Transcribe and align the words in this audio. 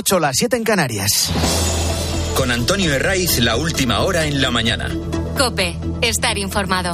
8, 0.00 0.18
las 0.18 0.36
7 0.38 0.56
en 0.56 0.64
Canarias. 0.64 1.30
Con 2.34 2.50
Antonio 2.50 2.90
Herraiz, 2.90 3.38
la 3.38 3.56
última 3.56 4.00
hora 4.00 4.24
en 4.24 4.40
la 4.40 4.50
mañana. 4.50 4.88
Cope, 5.36 5.76
estar 6.00 6.38
informado. 6.38 6.90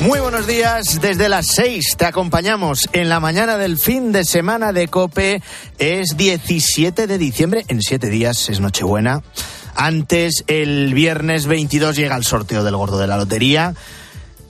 Muy 0.00 0.18
buenos 0.20 0.46
días, 0.46 1.02
desde 1.02 1.28
las 1.28 1.48
6 1.48 1.96
te 1.98 2.06
acompañamos 2.06 2.88
en 2.94 3.10
la 3.10 3.20
mañana 3.20 3.58
del 3.58 3.76
fin 3.78 4.12
de 4.12 4.24
semana 4.24 4.72
de 4.72 4.88
Cope. 4.88 5.42
Es 5.78 6.16
17 6.16 7.06
de 7.06 7.18
diciembre, 7.18 7.66
en 7.68 7.82
7 7.82 8.08
días 8.08 8.48
es 8.48 8.60
Nochebuena. 8.60 9.22
Antes, 9.74 10.44
el 10.46 10.94
viernes 10.94 11.44
22 11.44 11.96
llega 11.96 12.16
el 12.16 12.24
sorteo 12.24 12.64
del 12.64 12.76
gordo 12.76 12.96
de 12.96 13.08
la 13.08 13.18
lotería. 13.18 13.74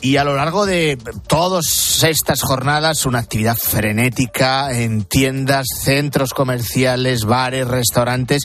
Y 0.05 0.19
a 0.19 0.25
lo 0.25 0.37
largo 0.37 0.67
de 0.67 0.99
todas 1.27 2.03
estas 2.03 2.43
jornadas, 2.43 3.07
una 3.07 3.21
actividad 3.21 3.57
frenética 3.57 4.71
en 4.79 5.05
tiendas, 5.05 5.67
centros 5.81 6.35
comerciales, 6.35 7.25
bares, 7.25 7.67
restaurantes 7.67 8.43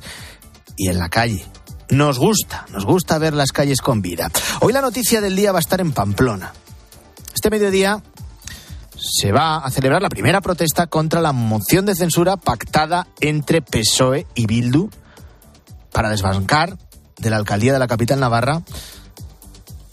y 0.78 0.88
en 0.88 1.00
la 1.00 1.10
calle. 1.10 1.46
Nos 1.90 2.18
gusta, 2.18 2.66
nos 2.72 2.86
gusta 2.86 3.18
ver 3.18 3.34
las 3.34 3.52
calles 3.52 3.82
con 3.82 4.02
vida. 4.02 4.32
Hoy 4.62 4.72
la 4.72 4.80
noticia 4.80 5.20
del 5.20 5.36
día 5.36 5.52
va 5.52 5.60
a 5.60 5.60
estar 5.60 5.82
en 5.82 5.92
Pamplona. 5.92 6.54
Este 7.36 7.50
mediodía 7.50 8.02
se 8.98 9.34
va 9.34 9.58
a 9.58 9.70
celebrar 9.70 10.02
la 10.02 10.08
primera 10.08 10.40
protesta 10.40 10.88
contra 10.88 11.20
la 11.20 11.34
moción 11.34 11.86
de 11.86 11.94
censura 11.94 12.38
pactada 12.38 13.06
entre 13.20 13.62
PSOE 13.62 14.28
y 14.34 14.46
Bildu 14.46 14.90
para 15.92 16.10
desbancar 16.10 16.78
de 17.18 17.30
la 17.30 17.36
alcaldía 17.36 17.74
de 17.74 17.80
la 17.80 17.88
capital 17.88 18.22
navarra 18.22 18.62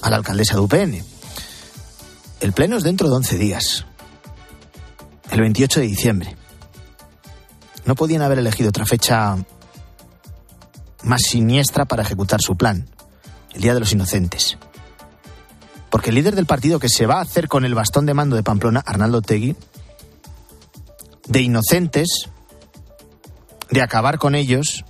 a 0.01 0.11
la 0.11 0.17
alcaldesa 0.17 0.55
de 0.55 0.61
UPN. 0.61 1.16
El 2.41 2.53
pleno 2.53 2.77
es 2.77 2.83
dentro 2.83 3.09
de 3.09 3.17
11 3.17 3.39
días, 3.39 3.87
el 5.31 5.41
28 5.41 5.81
de 5.81 5.87
diciembre. 5.87 6.37
No 7.87 7.95
podían 7.95 8.21
haber 8.21 8.39
elegido 8.39 8.69
otra 8.69 8.85
fecha 8.85 9.37
más 11.03 11.23
siniestra 11.23 11.87
para 11.87 12.03
ejecutar 12.03 12.41
su 12.43 12.57
plan, 12.57 12.89
el 13.55 13.63
Día 13.63 13.73
de 13.73 13.81
los 13.81 13.93
Inocentes. 13.93 14.59
Porque 15.89 16.11
el 16.11 16.17
líder 16.17 16.35
del 16.35 16.47
partido 16.47 16.79
que 16.79 16.91
se 16.91 17.07
va 17.07 17.19
a 17.19 17.23
hacer 17.23 17.49
con 17.49 17.65
el 17.65 17.75
bastón 17.75 18.05
de 18.05 18.13
mando 18.13 18.37
de 18.37 18.43
Pamplona, 18.43 18.83
Arnaldo 18.85 19.23
Tegui, 19.23 19.57
de 21.27 21.41
inocentes, 21.41 22.29
de 23.71 23.83
acabar 23.83 24.19
con 24.19 24.35
ellos, 24.35 24.85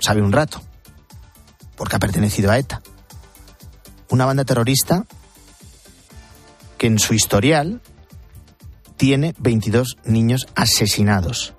sabe 0.00 0.20
un 0.20 0.32
rato, 0.32 0.60
porque 1.76 1.96
ha 1.96 2.00
pertenecido 2.00 2.50
a 2.50 2.58
ETA. 2.58 2.82
Una 4.12 4.26
banda 4.26 4.44
terrorista 4.44 5.06
que 6.76 6.86
en 6.86 6.98
su 6.98 7.14
historial 7.14 7.80
tiene 8.98 9.34
22 9.38 9.96
niños 10.04 10.48
asesinados. 10.54 11.54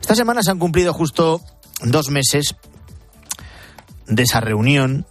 Esta 0.00 0.16
semana 0.16 0.42
se 0.42 0.50
han 0.50 0.58
cumplido 0.58 0.92
justo 0.92 1.40
dos 1.84 2.10
meses 2.10 2.56
de 4.08 4.24
esa 4.24 4.40
reunión 4.40 5.06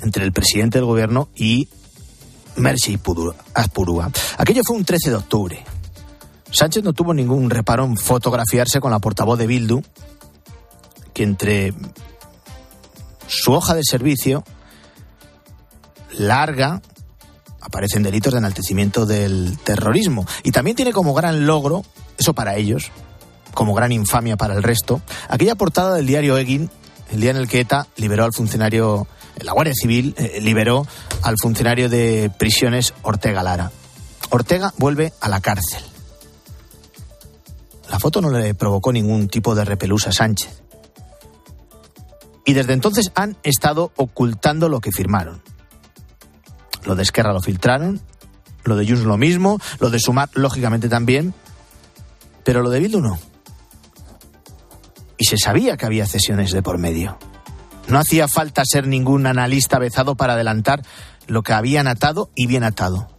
entre 0.00 0.24
el 0.24 0.32
presidente 0.32 0.78
del 0.78 0.86
gobierno 0.86 1.28
y 1.36 1.68
Mercy 2.56 2.98
Azpurúa. 3.52 4.10
Aquello 4.38 4.62
fue 4.66 4.78
un 4.78 4.86
13 4.86 5.10
de 5.10 5.16
octubre. 5.16 5.64
Sánchez 6.50 6.82
no 6.84 6.94
tuvo 6.94 7.12
ningún 7.12 7.50
reparo 7.50 7.84
en 7.84 7.98
fotografiarse 7.98 8.80
con 8.80 8.92
la 8.92 8.98
portavoz 8.98 9.38
de 9.38 9.46
Bildu, 9.46 9.82
que 11.12 11.24
entre 11.24 11.74
su 13.28 13.52
hoja 13.52 13.74
de 13.74 13.84
servicio 13.84 14.42
larga 16.18 16.82
aparecen 17.60 18.02
delitos 18.02 18.32
de 18.32 18.38
enaltecimiento 18.38 19.06
del 19.06 19.58
terrorismo. 19.62 20.26
Y 20.42 20.50
también 20.50 20.76
tiene 20.76 20.92
como 20.92 21.14
gran 21.14 21.46
logro, 21.46 21.84
eso 22.18 22.34
para 22.34 22.56
ellos, 22.56 22.90
como 23.54 23.74
gran 23.74 23.92
infamia 23.92 24.36
para 24.36 24.54
el 24.54 24.62
resto, 24.62 25.00
aquella 25.28 25.54
portada 25.54 25.94
del 25.94 26.06
diario 26.06 26.36
Egin, 26.38 26.70
el 27.12 27.20
día 27.20 27.30
en 27.30 27.36
el 27.36 27.48
que 27.48 27.60
ETA 27.60 27.86
liberó 27.96 28.24
al 28.24 28.32
funcionario 28.32 29.06
la 29.42 29.52
Guardia 29.52 29.74
Civil 29.74 30.14
eh, 30.18 30.40
liberó 30.40 30.86
al 31.22 31.36
funcionario 31.40 31.88
de 31.88 32.30
prisiones 32.38 32.94
Ortega 33.02 33.42
Lara. 33.42 33.70
Ortega 34.30 34.72
vuelve 34.78 35.12
a 35.20 35.28
la 35.28 35.40
cárcel. 35.40 35.82
La 37.90 37.98
foto 37.98 38.20
no 38.20 38.30
le 38.30 38.54
provocó 38.54 38.92
ningún 38.92 39.28
tipo 39.28 39.54
de 39.54 39.64
repelús 39.64 40.06
a 40.06 40.12
Sánchez. 40.12 40.62
Y 42.48 42.54
desde 42.54 42.72
entonces 42.72 43.12
han 43.14 43.36
estado 43.42 43.92
ocultando 43.96 44.70
lo 44.70 44.80
que 44.80 44.90
firmaron. 44.90 45.42
Lo 46.86 46.96
de 46.96 47.02
Esquerra 47.02 47.34
lo 47.34 47.42
filtraron, 47.42 48.00
lo 48.64 48.74
de 48.74 48.86
Junts 48.86 49.04
lo 49.04 49.18
mismo, 49.18 49.60
lo 49.80 49.90
de 49.90 50.00
Sumar 50.00 50.30
lógicamente 50.32 50.88
también, 50.88 51.34
pero 52.44 52.62
lo 52.62 52.70
de 52.70 52.80
Bildu 52.80 53.02
no. 53.02 53.18
Y 55.18 55.26
se 55.26 55.36
sabía 55.36 55.76
que 55.76 55.84
había 55.84 56.06
cesiones 56.06 56.50
de 56.52 56.62
por 56.62 56.78
medio. 56.78 57.18
No 57.86 57.98
hacía 57.98 58.28
falta 58.28 58.62
ser 58.64 58.86
ningún 58.86 59.26
analista 59.26 59.78
vezado 59.78 60.14
para 60.14 60.32
adelantar 60.32 60.80
lo 61.26 61.42
que 61.42 61.52
habían 61.52 61.86
atado 61.86 62.30
y 62.34 62.46
bien 62.46 62.64
atado. 62.64 63.10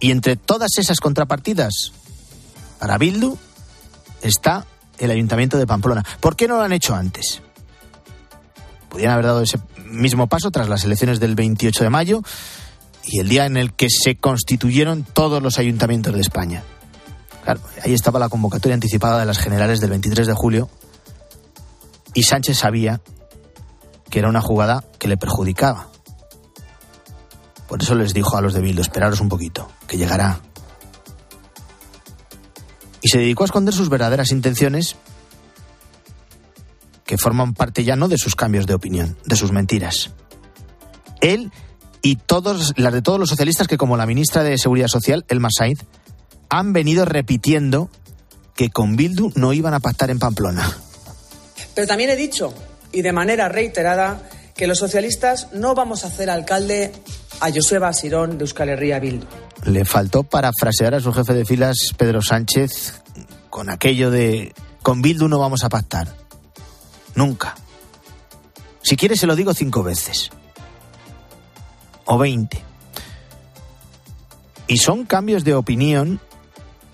Y 0.00 0.10
entre 0.10 0.34
todas 0.34 0.78
esas 0.78 0.98
contrapartidas, 0.98 1.92
para 2.80 2.98
Bildu 2.98 3.38
está 4.20 4.66
el 4.98 5.12
Ayuntamiento 5.12 5.58
de 5.58 5.66
Pamplona. 5.68 6.04
¿Por 6.18 6.34
qué 6.34 6.48
no 6.48 6.56
lo 6.56 6.62
han 6.62 6.72
hecho 6.72 6.96
antes? 6.96 7.40
Podrían 8.98 9.12
haber 9.12 9.26
dado 9.26 9.42
ese 9.42 9.60
mismo 9.84 10.26
paso 10.26 10.50
tras 10.50 10.68
las 10.68 10.82
elecciones 10.82 11.20
del 11.20 11.36
28 11.36 11.84
de 11.84 11.88
mayo 11.88 12.20
y 13.04 13.20
el 13.20 13.28
día 13.28 13.46
en 13.46 13.56
el 13.56 13.72
que 13.72 13.86
se 13.88 14.16
constituyeron 14.16 15.04
todos 15.04 15.40
los 15.40 15.60
ayuntamientos 15.60 16.12
de 16.16 16.20
España. 16.20 16.64
Claro, 17.44 17.60
ahí 17.84 17.94
estaba 17.94 18.18
la 18.18 18.28
convocatoria 18.28 18.74
anticipada 18.74 19.20
de 19.20 19.24
las 19.24 19.38
generales 19.38 19.78
del 19.78 19.90
23 19.90 20.26
de 20.26 20.34
julio 20.34 20.68
y 22.12 22.24
Sánchez 22.24 22.58
sabía 22.58 23.00
que 24.10 24.18
era 24.18 24.28
una 24.28 24.40
jugada 24.40 24.82
que 24.98 25.06
le 25.06 25.16
perjudicaba. 25.16 25.86
Por 27.68 27.80
eso 27.80 27.94
les 27.94 28.12
dijo 28.12 28.36
a 28.36 28.40
los 28.40 28.52
de 28.52 28.62
Bildu, 28.62 28.82
esperaros 28.82 29.20
un 29.20 29.28
poquito, 29.28 29.70
que 29.86 29.96
llegará. 29.96 30.40
Y 33.00 33.10
se 33.10 33.18
dedicó 33.18 33.44
a 33.44 33.46
esconder 33.46 33.74
sus 33.74 33.90
verdaderas 33.90 34.32
intenciones, 34.32 34.96
que 37.08 37.16
forman 37.16 37.54
parte 37.54 37.84
ya 37.84 37.96
no 37.96 38.06
de 38.06 38.18
sus 38.18 38.36
cambios 38.36 38.66
de 38.66 38.74
opinión, 38.74 39.16
de 39.24 39.34
sus 39.34 39.50
mentiras. 39.50 40.10
Él 41.22 41.50
y 42.02 42.16
todos, 42.16 42.74
las 42.76 42.92
de 42.92 43.00
todos 43.00 43.18
los 43.18 43.30
socialistas 43.30 43.66
que, 43.66 43.78
como 43.78 43.96
la 43.96 44.04
ministra 44.04 44.42
de 44.42 44.58
Seguridad 44.58 44.88
Social, 44.88 45.24
Elma 45.28 45.48
Said, 45.50 45.78
han 46.50 46.74
venido 46.74 47.06
repitiendo 47.06 47.88
que 48.54 48.68
con 48.68 48.96
Bildu 48.96 49.32
no 49.36 49.54
iban 49.54 49.72
a 49.72 49.80
pactar 49.80 50.10
en 50.10 50.18
Pamplona. 50.18 50.70
Pero 51.74 51.86
también 51.86 52.10
he 52.10 52.16
dicho 52.16 52.52
y 52.92 53.00
de 53.00 53.12
manera 53.12 53.48
reiterada 53.48 54.20
que 54.54 54.66
los 54.66 54.76
socialistas 54.76 55.48
no 55.54 55.74
vamos 55.74 56.04
a 56.04 56.08
hacer 56.08 56.28
alcalde 56.28 56.92
a 57.40 57.50
Joseba 57.50 57.90
Sirón 57.94 58.36
de 58.36 58.44
Euskal 58.44 58.68
Herria 58.68 59.00
Bildu. 59.00 59.24
Le 59.64 59.86
faltó 59.86 60.24
parafrasear 60.24 60.94
a 60.94 61.00
su 61.00 61.14
jefe 61.14 61.32
de 61.32 61.46
filas, 61.46 61.94
Pedro 61.96 62.20
Sánchez, 62.20 63.00
con 63.48 63.70
aquello 63.70 64.10
de 64.10 64.52
con 64.82 65.00
Bildu 65.00 65.26
no 65.26 65.38
vamos 65.38 65.64
a 65.64 65.70
pactar. 65.70 66.27
Nunca. 67.18 67.56
Si 68.80 68.96
quiere 68.96 69.16
se 69.16 69.26
lo 69.26 69.34
digo 69.34 69.52
cinco 69.52 69.82
veces. 69.82 70.30
O 72.04 72.16
veinte. 72.16 72.62
Y 74.68 74.76
son 74.76 75.04
cambios 75.04 75.42
de 75.42 75.56
opinión, 75.56 76.20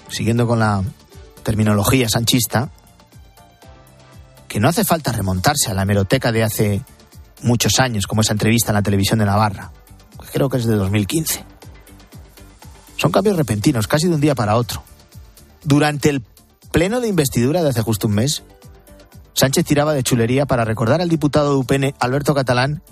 siguiendo 0.09 0.47
con 0.47 0.61
la 0.61 0.83
terminología 1.43 2.09
sanchista, 2.09 2.71
que 4.49 4.61
no 4.61 4.69
hace 4.71 4.85
falta 4.85 5.13
remontarse 5.13 5.71
a 5.71 5.75
la 5.75 5.83
hemeroteca 5.83 6.33
de 6.33 6.43
hace 6.43 6.83
muchos 7.43 7.79
años, 7.79 8.07
como 8.07 8.23
esa 8.23 8.33
entrevista 8.33 8.71
en 8.71 8.77
la 8.77 8.83
televisión 8.83 9.19
de 9.19 9.27
Navarra. 9.27 9.73
Creo 10.33 10.49
que 10.49 10.57
es 10.57 10.65
de 10.65 10.75
2015. 10.75 11.45
Son 12.97 13.13
cambios 13.13 13.37
repentinos, 13.37 13.87
casi 13.87 14.09
de 14.09 14.15
un 14.15 14.23
día 14.23 14.35
para 14.35 14.57
otro. 14.57 14.83
Durante 15.65 16.09
el 16.09 16.23
pleno 16.73 17.03
de 17.03 17.09
investidura 17.09 17.63
de 17.63 17.69
hace 17.69 17.83
justo 17.83 18.07
un 18.07 18.15
mes, 18.15 18.43
Sánchez 19.35 19.65
tiraba 19.65 19.95
de 19.95 20.03
chulería 20.03 20.47
para 20.47 20.65
recordar 20.65 21.01
al 21.01 21.09
diputado 21.09 21.51
de 21.51 21.57
UPN, 21.57 21.95
Alberto 21.99 22.35
Catalán, 22.35 22.83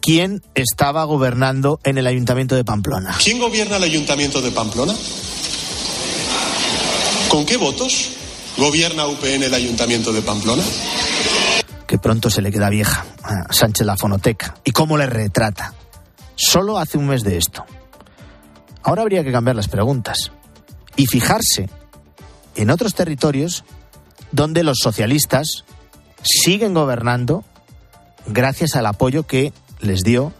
quién 0.00 0.42
estaba 0.54 1.04
gobernando 1.04 1.80
en 1.84 1.98
el 1.98 2.06
ayuntamiento 2.06 2.54
de 2.54 2.64
Pamplona. 2.64 3.16
¿Quién 3.22 3.38
gobierna 3.38 3.76
el 3.76 3.82
ayuntamiento 3.82 4.40
de 4.40 4.50
Pamplona? 4.50 4.94
¿Con 7.28 7.44
qué 7.44 7.56
votos? 7.56 8.10
¿Gobierna 8.56 9.06
UPN 9.06 9.44
el 9.44 9.54
Ayuntamiento 9.54 10.12
de 10.12 10.22
Pamplona? 10.22 10.62
Que 11.86 11.98
pronto 11.98 12.28
se 12.28 12.42
le 12.42 12.50
queda 12.50 12.68
vieja 12.68 13.06
a 13.22 13.52
Sánchez 13.52 13.86
la 13.86 13.96
fonoteca. 13.96 14.56
¿Y 14.64 14.72
cómo 14.72 14.98
le 14.98 15.06
retrata? 15.06 15.74
Solo 16.34 16.78
hace 16.78 16.98
un 16.98 17.06
mes 17.06 17.22
de 17.22 17.36
esto. 17.36 17.64
Ahora 18.82 19.02
habría 19.02 19.22
que 19.22 19.32
cambiar 19.32 19.56
las 19.56 19.68
preguntas 19.68 20.32
y 20.96 21.06
fijarse 21.06 21.68
en 22.56 22.70
otros 22.70 22.94
territorios 22.94 23.64
donde 24.32 24.64
los 24.64 24.78
socialistas 24.82 25.64
siguen 26.22 26.74
gobernando 26.74 27.44
gracias 28.26 28.76
al 28.76 28.86
apoyo 28.86 29.26
que 29.26 29.52
les 29.80 30.02
dio 30.02 30.32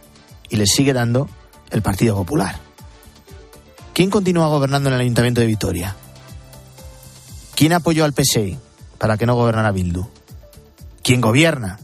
y 0.48 0.56
les 0.56 0.70
sigue 0.70 0.92
dando 0.92 1.28
el 1.70 1.82
Partido 1.82 2.14
Popular. 2.16 2.56
¿Quién 3.92 4.10
continúa 4.10 4.48
gobernando 4.48 4.88
en 4.88 4.94
el 4.94 5.00
Ayuntamiento 5.00 5.40
de 5.40 5.46
Vitoria? 5.46 5.96
¿Quién 7.54 7.72
apoyó 7.72 8.04
al 8.04 8.14
PSI 8.14 8.58
para 8.98 9.16
que 9.16 9.26
no 9.26 9.34
gobernara 9.34 9.72
Bildu? 9.72 10.06
¿Quién 11.02 11.20
gobierna 11.20 11.78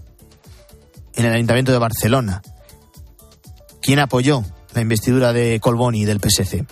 en 1.14 1.26
el 1.26 1.32
Ayuntamiento 1.32 1.72
de 1.72 1.78
Barcelona? 1.78 2.42
¿Quién 3.82 3.99
apoyó 3.99 4.44
la 4.75 4.81
investidura 4.81 5.32
de 5.32 5.60
Colboni 5.60 6.04
del 6.04 6.20
PSC? 6.20 6.66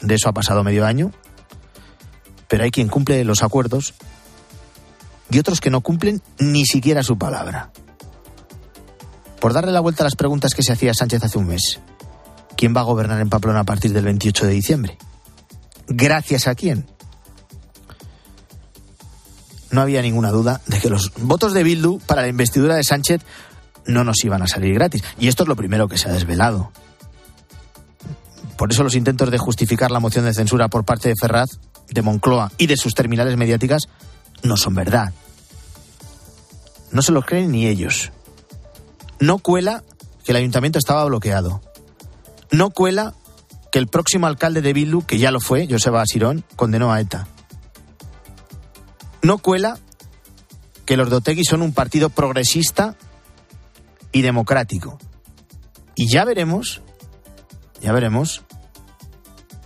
De 0.00 0.14
eso 0.14 0.28
ha 0.28 0.32
pasado 0.32 0.64
medio 0.64 0.84
año, 0.86 1.12
pero 2.48 2.64
hay 2.64 2.70
quien 2.70 2.88
cumple 2.88 3.24
los 3.24 3.42
acuerdos 3.42 3.94
y 5.32 5.38
otros 5.38 5.60
que 5.60 5.70
no 5.70 5.80
cumplen 5.80 6.22
ni 6.38 6.64
siquiera 6.66 7.02
su 7.02 7.16
palabra. 7.16 7.70
Por 9.40 9.52
darle 9.52 9.72
la 9.72 9.80
vuelta 9.80 10.02
a 10.02 10.06
las 10.06 10.14
preguntas 10.14 10.54
que 10.54 10.62
se 10.62 10.72
hacía 10.72 10.94
Sánchez 10.94 11.24
hace 11.24 11.38
un 11.38 11.48
mes. 11.48 11.80
¿Quién 12.56 12.76
va 12.76 12.82
a 12.82 12.84
gobernar 12.84 13.20
en 13.20 13.28
Pamplona 13.28 13.60
a 13.60 13.64
partir 13.64 13.92
del 13.92 14.04
28 14.04 14.46
de 14.46 14.52
diciembre? 14.52 14.98
¿Gracias 15.88 16.46
a 16.46 16.54
quién? 16.54 16.86
No 19.70 19.80
había 19.80 20.02
ninguna 20.02 20.30
duda 20.30 20.60
de 20.66 20.78
que 20.78 20.90
los 20.90 21.12
votos 21.16 21.54
de 21.54 21.64
Bildu 21.64 21.98
para 22.00 22.22
la 22.22 22.28
investidura 22.28 22.76
de 22.76 22.84
Sánchez 22.84 23.22
no 23.86 24.04
nos 24.04 24.22
iban 24.24 24.42
a 24.42 24.46
salir 24.46 24.74
gratis. 24.74 25.02
Y 25.18 25.28
esto 25.28 25.44
es 25.44 25.48
lo 25.48 25.56
primero 25.56 25.88
que 25.88 25.98
se 25.98 26.08
ha 26.08 26.12
desvelado. 26.12 26.70
Por 28.56 28.70
eso 28.70 28.84
los 28.84 28.94
intentos 28.94 29.30
de 29.30 29.38
justificar 29.38 29.90
la 29.90 29.98
moción 29.98 30.26
de 30.26 30.34
censura 30.34 30.68
por 30.68 30.84
parte 30.84 31.08
de 31.08 31.14
Ferraz, 31.20 31.48
de 31.88 32.02
Moncloa 32.02 32.52
y 32.58 32.66
de 32.66 32.76
sus 32.76 32.94
terminales 32.94 33.36
mediáticas 33.36 33.88
no 34.42 34.56
son 34.56 34.74
verdad. 34.74 35.12
No 36.92 37.02
se 37.02 37.12
lo 37.12 37.22
creen 37.22 37.50
ni 37.50 37.66
ellos. 37.66 38.12
No 39.18 39.38
cuela 39.38 39.82
que 40.24 40.32
el 40.32 40.36
ayuntamiento 40.36 40.78
estaba 40.78 41.04
bloqueado. 41.04 41.60
No 42.50 42.70
cuela 42.70 43.14
que 43.72 43.78
el 43.78 43.88
próximo 43.88 44.26
alcalde 44.26 44.60
de 44.60 44.74
Bildu, 44.74 45.02
que 45.02 45.18
ya 45.18 45.30
lo 45.30 45.40
fue, 45.40 45.66
Joseba 45.68 46.02
Asirón, 46.02 46.44
condenó 46.54 46.92
a 46.92 47.00
ETA. 47.00 47.26
No 49.22 49.38
cuela 49.38 49.78
que 50.84 50.96
los 50.96 51.08
de 51.08 51.16
Otegui 51.16 51.44
son 51.44 51.62
un 51.62 51.72
partido 51.72 52.10
progresista 52.10 52.96
y 54.12 54.20
democrático. 54.20 54.98
Y 55.94 56.08
ya 56.08 56.24
veremos, 56.24 56.82
ya 57.80 57.92
veremos, 57.92 58.42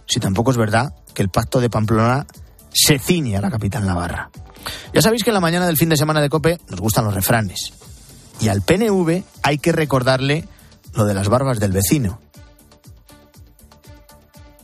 si 0.06 0.20
tampoco 0.20 0.52
es 0.52 0.56
verdad 0.56 0.94
que 1.14 1.22
el 1.22 1.28
pacto 1.28 1.60
de 1.60 1.70
Pamplona 1.70 2.26
se 2.72 2.98
ciñe 2.98 3.36
a 3.36 3.40
la 3.40 3.50
capital 3.50 3.86
navarra. 3.86 4.30
Ya 4.92 5.02
sabéis 5.02 5.24
que 5.24 5.30
en 5.30 5.34
la 5.34 5.40
mañana 5.40 5.66
del 5.66 5.76
fin 5.76 5.88
de 5.88 5.96
semana 5.96 6.20
de 6.20 6.28
Cope 6.28 6.58
nos 6.68 6.80
gustan 6.80 7.04
los 7.04 7.14
refranes. 7.14 7.72
Y 8.40 8.48
al 8.48 8.62
PNV 8.62 9.22
hay 9.42 9.58
que 9.58 9.72
recordarle 9.72 10.44
lo 10.94 11.04
de 11.04 11.14
las 11.14 11.28
barbas 11.28 11.58
del 11.58 11.72
vecino. 11.72 12.20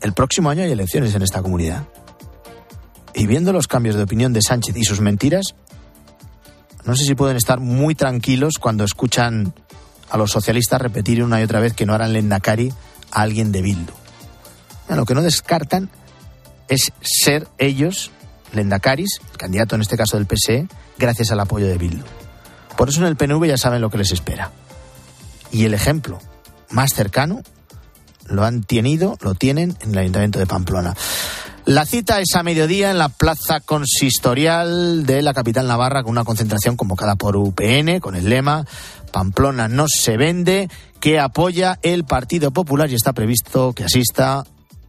El 0.01 0.13
próximo 0.13 0.51
año 0.51 0.63
hay 0.63 0.73
elecciones 0.73 1.15
en 1.15 1.23
esta 1.23 1.43
comunidad. 1.43 1.85
Y 3.15 3.27
viendo 3.27 3.53
los 3.53 3.69
cambios 3.69 3.97
de 3.97 4.03
opinión 4.03 4.33
de 4.33 4.41
Sánchez 4.43 4.77
y 4.77 4.85
sus 4.85 5.01
mentiras, 5.01 5.55
no 6.85 6.97
sé 6.97 7.05
si 7.05 7.15
pueden 7.15 7.37
estar 7.37 7.61
muy 7.61 7.95
tranquilos 7.95 8.55
cuando 8.59 8.85
escuchan 8.85 9.55
a 10.11 10.17
los 10.17 10.33
socialistas 10.33 10.81
repetir 10.81 11.23
una 11.23 11.41
y 11.41 11.45
otra 11.45 11.61
vez 11.61 11.75
que 11.75 11.87
no 11.87 11.95
harán 11.95 12.13
lendakari 12.13 12.73
a 13.13 13.23
alguien 13.23 13.53
de 13.53 13.63
Bildu. 13.63 13.93
Lo 14.89 15.07
que 15.07 15.15
no 15.15 15.23
descartan 15.23 15.89
es 16.69 16.93
ser 17.01 17.49
ellos 17.59 18.11
lendakaris, 18.53 19.21
el 19.31 19.39
candidato 19.39 19.75
en 19.75 19.83
este 19.83 19.97
caso 19.97 20.17
del 20.17 20.27
PSE, 20.27 20.67
gracias 20.99 21.31
al 21.31 21.41
apoyo 21.41 21.67
de 21.67 21.79
Bildu. 21.79 22.05
Por 22.77 22.89
eso 22.89 23.01
en 23.01 23.07
el 23.07 23.17
PNV 23.17 23.47
ya 23.47 23.59
saben 23.59 23.81
lo 23.81 23.91
que 23.91 23.99
les 23.99 24.13
espera. 24.13 24.51
Y 25.51 25.65
el 25.65 25.75
ejemplo 25.75 26.19
más 26.71 26.95
cercano 26.95 27.43
lo 28.27 28.45
han 28.45 28.63
tenido, 28.63 29.19
lo 29.21 29.35
tienen 29.35 29.77
en 29.81 29.93
el 29.93 29.99
Ayuntamiento 29.99 30.39
de 30.39 30.47
Pamplona. 30.47 30.95
La 31.65 31.87
cita 31.87 32.21
es 32.21 32.35
a 32.35 32.43
mediodía 32.43 32.91
en 32.91 32.99
la 32.99 33.09
plaza 33.09 33.61
consistorial 33.61 35.07
de 35.07 35.23
la 35.23 35.33
capital 35.33 35.69
navarra 35.69 36.03
con 36.03 36.11
una 36.11 36.25
concentración 36.25 36.77
convocada 36.77 37.15
por 37.15 37.37
UPN 37.37 38.01
con 38.01 38.17
el 38.17 38.29
lema 38.29 38.65
Pamplona 39.13 39.69
no 39.69 39.87
se 39.89 40.17
vende, 40.17 40.69
que 40.99 41.21
apoya 41.21 41.79
el 41.83 42.05
Partido 42.05 42.51
Popular 42.51 42.91
y 42.91 42.95
está 42.95 43.13
previsto 43.13 43.75
que 43.75 43.85
asista 43.85 44.45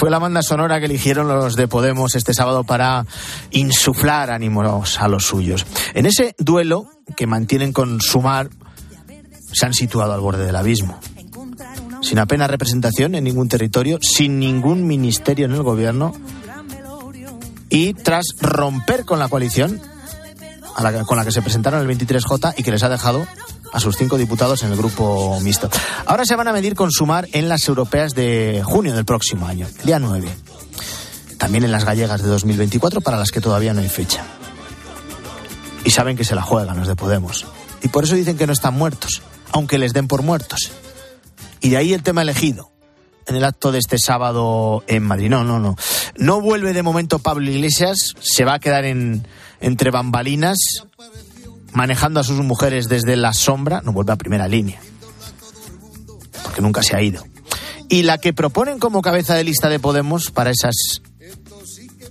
fue 0.00 0.08
la 0.08 0.18
banda 0.18 0.40
sonora 0.40 0.78
que 0.78 0.86
eligieron 0.86 1.28
los 1.28 1.56
de 1.56 1.68
Podemos 1.68 2.14
este 2.14 2.32
sábado 2.32 2.64
para 2.64 3.04
insuflar 3.50 4.30
ánimos 4.30 4.98
a 4.98 5.08
los 5.08 5.26
suyos. 5.26 5.66
En 5.92 6.06
ese 6.06 6.34
duelo 6.38 6.86
que 7.16 7.26
mantienen 7.26 7.74
con 7.74 8.00
Sumar, 8.00 8.48
se 9.52 9.66
han 9.66 9.74
situado 9.74 10.14
al 10.14 10.20
borde 10.20 10.46
del 10.46 10.56
abismo. 10.56 10.98
Sin 12.00 12.18
apenas 12.18 12.48
representación 12.48 13.14
en 13.14 13.24
ningún 13.24 13.50
territorio, 13.50 13.98
sin 14.00 14.38
ningún 14.38 14.86
ministerio 14.86 15.44
en 15.44 15.52
el 15.52 15.62
gobierno 15.62 16.14
y 17.68 17.92
tras 17.92 18.24
romper 18.40 19.04
con 19.04 19.18
la 19.18 19.28
coalición 19.28 19.82
con 21.06 21.18
la 21.18 21.24
que 21.26 21.32
se 21.32 21.42
presentaron 21.42 21.86
el 21.86 21.98
23J 21.98 22.54
y 22.56 22.62
que 22.62 22.70
les 22.70 22.82
ha 22.84 22.88
dejado 22.88 23.26
a 23.72 23.80
sus 23.80 23.96
cinco 23.96 24.16
diputados 24.16 24.62
en 24.62 24.70
el 24.70 24.76
grupo 24.76 25.38
mixto. 25.40 25.70
Ahora 26.06 26.24
se 26.24 26.36
van 26.36 26.48
a 26.48 26.52
medir 26.52 26.74
con 26.74 26.90
sumar 26.90 27.28
en 27.32 27.48
las 27.48 27.66
europeas 27.68 28.14
de 28.14 28.62
junio 28.64 28.94
del 28.94 29.04
próximo 29.04 29.46
año, 29.46 29.66
día 29.84 29.98
9. 29.98 30.28
También 31.38 31.64
en 31.64 31.72
las 31.72 31.84
gallegas 31.84 32.22
de 32.22 32.28
2024 32.28 33.00
para 33.00 33.18
las 33.18 33.30
que 33.30 33.40
todavía 33.40 33.72
no 33.72 33.80
hay 33.80 33.88
fecha. 33.88 34.24
Y 35.84 35.90
saben 35.90 36.16
que 36.16 36.24
se 36.24 36.34
la 36.34 36.42
juegan 36.42 36.78
los 36.78 36.88
de 36.88 36.96
Podemos. 36.96 37.46
Y 37.82 37.88
por 37.88 38.04
eso 38.04 38.14
dicen 38.14 38.36
que 38.36 38.46
no 38.46 38.52
están 38.52 38.74
muertos, 38.74 39.22
aunque 39.52 39.78
les 39.78 39.92
den 39.92 40.08
por 40.08 40.22
muertos. 40.22 40.70
Y 41.60 41.70
de 41.70 41.76
ahí 41.78 41.94
el 41.94 42.02
tema 42.02 42.22
elegido 42.22 42.70
en 43.26 43.36
el 43.36 43.44
acto 43.44 43.72
de 43.72 43.78
este 43.78 43.96
sábado 43.98 44.82
en 44.86 45.02
Madrid. 45.02 45.30
No, 45.30 45.44
no, 45.44 45.58
no. 45.58 45.76
No 46.16 46.40
vuelve 46.40 46.72
de 46.72 46.82
momento 46.82 47.18
Pablo 47.18 47.50
Iglesias, 47.50 48.14
se 48.20 48.44
va 48.44 48.54
a 48.54 48.58
quedar 48.58 48.84
en, 48.84 49.26
entre 49.60 49.90
bambalinas 49.90 50.58
manejando 51.72 52.20
a 52.20 52.24
sus 52.24 52.38
mujeres 52.38 52.88
desde 52.88 53.16
la 53.16 53.32
sombra, 53.32 53.80
no 53.82 53.92
vuelve 53.92 54.12
a 54.12 54.16
primera 54.16 54.48
línea, 54.48 54.80
porque 56.42 56.60
nunca 56.60 56.82
se 56.82 56.96
ha 56.96 57.02
ido. 57.02 57.24
Y 57.88 58.02
la 58.02 58.18
que 58.18 58.32
proponen 58.32 58.78
como 58.78 59.02
cabeza 59.02 59.34
de 59.34 59.44
lista 59.44 59.68
de 59.68 59.80
Podemos 59.80 60.30
para 60.30 60.50
esas 60.50 61.02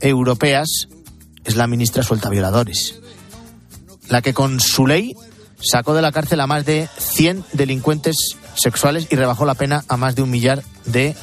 europeas 0.02 0.88
es 1.46 1.56
la 1.56 1.68
ministra 1.68 2.04
suelta 2.04 2.30
violadores, 2.30 3.00
la 4.10 4.22
que 4.22 4.34
con 4.34 4.60
su 4.60 4.88
ley 4.88 5.16
sacó 5.62 5.94
de 5.94 6.02
la 6.02 6.12
cárcel 6.12 6.42
a 6.42 6.48
más 6.48 6.66
de 6.66 6.88
100 6.98 7.46
delincuentes 7.54 8.16
sexuales 8.56 9.08
y 9.10 9.16
rebajó 9.16 9.46
la 9.46 9.56
pena 9.56 9.84
a 9.88 9.98
más 9.98 10.16
de 10.16 10.22
un 10.22 10.30
millar 10.30 10.64
de 10.86 11.16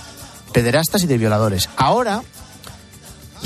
pederastas 0.53 1.03
y 1.03 1.07
de 1.07 1.19
violadores. 1.19 1.69
Ahora, 1.77 2.23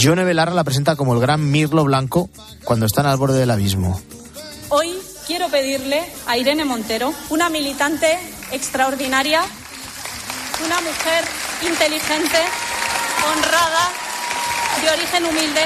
Johnny 0.00 0.22
Belarra 0.22 0.54
la 0.54 0.64
presenta 0.64 0.96
como 0.96 1.14
el 1.14 1.20
gran 1.20 1.50
Mirlo 1.50 1.84
Blanco 1.84 2.30
cuando 2.64 2.86
están 2.86 3.06
al 3.06 3.16
borde 3.16 3.38
del 3.38 3.50
abismo. 3.50 4.00
Hoy 4.72 4.96
quiero 5.26 5.48
pedirle 5.48 6.00
a 6.28 6.36
Irene 6.36 6.64
Montero, 6.64 7.12
una 7.30 7.48
militante 7.48 8.16
extraordinaria, 8.52 9.42
una 10.64 10.80
mujer 10.80 11.24
inteligente, 11.66 12.38
honrada, 13.26 13.90
de 14.80 14.90
origen 14.90 15.24
humilde, 15.24 15.64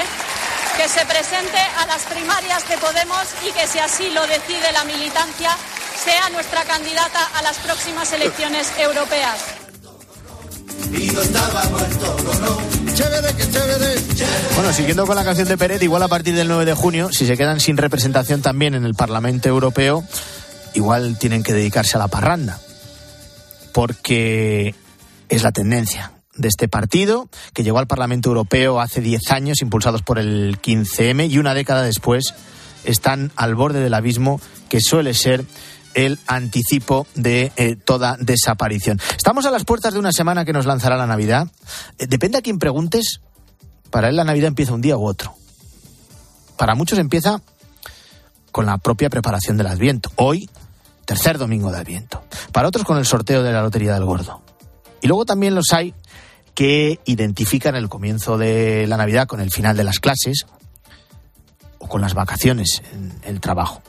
que 0.75 0.89
se 0.89 1.05
presente 1.05 1.59
a 1.77 1.85
las 1.85 2.01
primarias 2.05 2.67
de 2.67 2.79
Podemos 2.79 3.27
y 3.47 3.51
que 3.51 3.67
si 3.67 3.77
así 3.77 4.09
lo 4.09 4.25
decide 4.25 4.71
la 4.73 4.83
militancia, 4.85 5.55
sea 6.03 6.27
nuestra 6.31 6.63
candidata 6.63 7.29
a 7.35 7.43
las 7.43 7.57
próximas 7.59 8.11
elecciones 8.11 8.71
europeas. 8.79 9.37
Bueno, 14.55 14.71
siguiendo 14.71 15.05
con 15.05 15.15
la 15.15 15.25
canción 15.25 15.47
de 15.47 15.57
Peret, 15.57 15.83
igual 15.83 16.03
a 16.03 16.07
partir 16.07 16.33
del 16.33 16.47
9 16.47 16.65
de 16.65 16.73
junio, 16.73 17.09
si 17.11 17.25
se 17.25 17.35
quedan 17.35 17.59
sin 17.59 17.77
representación 17.77 18.41
también 18.41 18.73
en 18.73 18.85
el 18.85 18.93
Parlamento 18.93 19.49
Europeo, 19.49 20.03
igual 20.73 21.17
tienen 21.17 21.43
que 21.43 21.53
dedicarse 21.53 21.97
a 21.97 21.99
la 21.99 22.07
parranda. 22.07 22.59
Porque 23.73 24.73
es 25.27 25.43
la 25.43 25.51
tendencia 25.51 26.13
de 26.35 26.47
este 26.47 26.67
partido 26.67 27.29
que 27.53 27.63
llegó 27.63 27.79
al 27.79 27.87
Parlamento 27.87 28.29
Europeo 28.29 28.79
hace 28.79 29.01
10 29.01 29.31
años, 29.31 29.61
impulsados 29.61 30.01
por 30.01 30.17
el 30.17 30.59
15M, 30.61 31.29
y 31.29 31.37
una 31.37 31.53
década 31.53 31.81
después 31.83 32.33
están 32.85 33.31
al 33.35 33.55
borde 33.55 33.81
del 33.81 33.93
abismo 33.93 34.39
que 34.69 34.79
suele 34.79 35.13
ser 35.13 35.43
el 35.95 36.19
anticipo 36.27 37.07
de 37.15 37.51
eh, 37.55 37.75
toda 37.75 38.17
desaparición. 38.19 38.99
Estamos 39.17 39.45
a 39.45 39.51
las 39.51 39.63
puertas 39.63 39.93
de 39.93 39.99
una 39.99 40.11
semana 40.11 40.45
que 40.45 40.53
nos 40.53 40.67
lanzará 40.67 40.97
la 40.97 41.07
Navidad. 41.07 41.47
Eh, 41.97 42.05
depende 42.05 42.37
a 42.37 42.41
quién 42.41 42.59
preguntes, 42.59 43.21
para 43.89 44.09
él 44.09 44.15
la 44.15 44.23
Navidad 44.23 44.49
empieza 44.49 44.73
un 44.73 44.81
día 44.81 44.97
u 44.97 45.07
otro. 45.07 45.33
Para 46.57 46.75
muchos 46.75 46.99
empieza 46.99 47.41
con 48.51 48.65
la 48.65 48.77
propia 48.77 49.09
preparación 49.09 49.57
del 49.57 49.67
Adviento. 49.67 50.11
Hoy, 50.17 50.49
tercer 51.05 51.37
domingo 51.37 51.71
de 51.71 51.79
Adviento. 51.79 52.23
Para 52.51 52.67
otros 52.67 52.85
con 52.85 52.97
el 52.97 53.05
sorteo 53.05 53.41
de 53.41 53.51
la 53.51 53.61
Lotería 53.61 53.93
del 53.93 54.05
Gordo. 54.05 54.41
Y 55.01 55.07
luego 55.07 55.25
también 55.25 55.55
los 55.55 55.73
hay 55.73 55.93
que 56.53 56.99
identifican 57.05 57.75
el 57.75 57.89
comienzo 57.89 58.37
de 58.37 58.87
la 58.87 58.97
Navidad 58.97 59.27
con 59.27 59.41
el 59.41 59.51
final 59.51 59.75
de 59.75 59.83
las 59.83 59.99
clases 59.99 60.45
o 61.79 61.87
con 61.87 62.01
las 62.01 62.13
vacaciones 62.13 62.81
en 62.93 63.13
el 63.23 63.41
trabajo. 63.41 63.81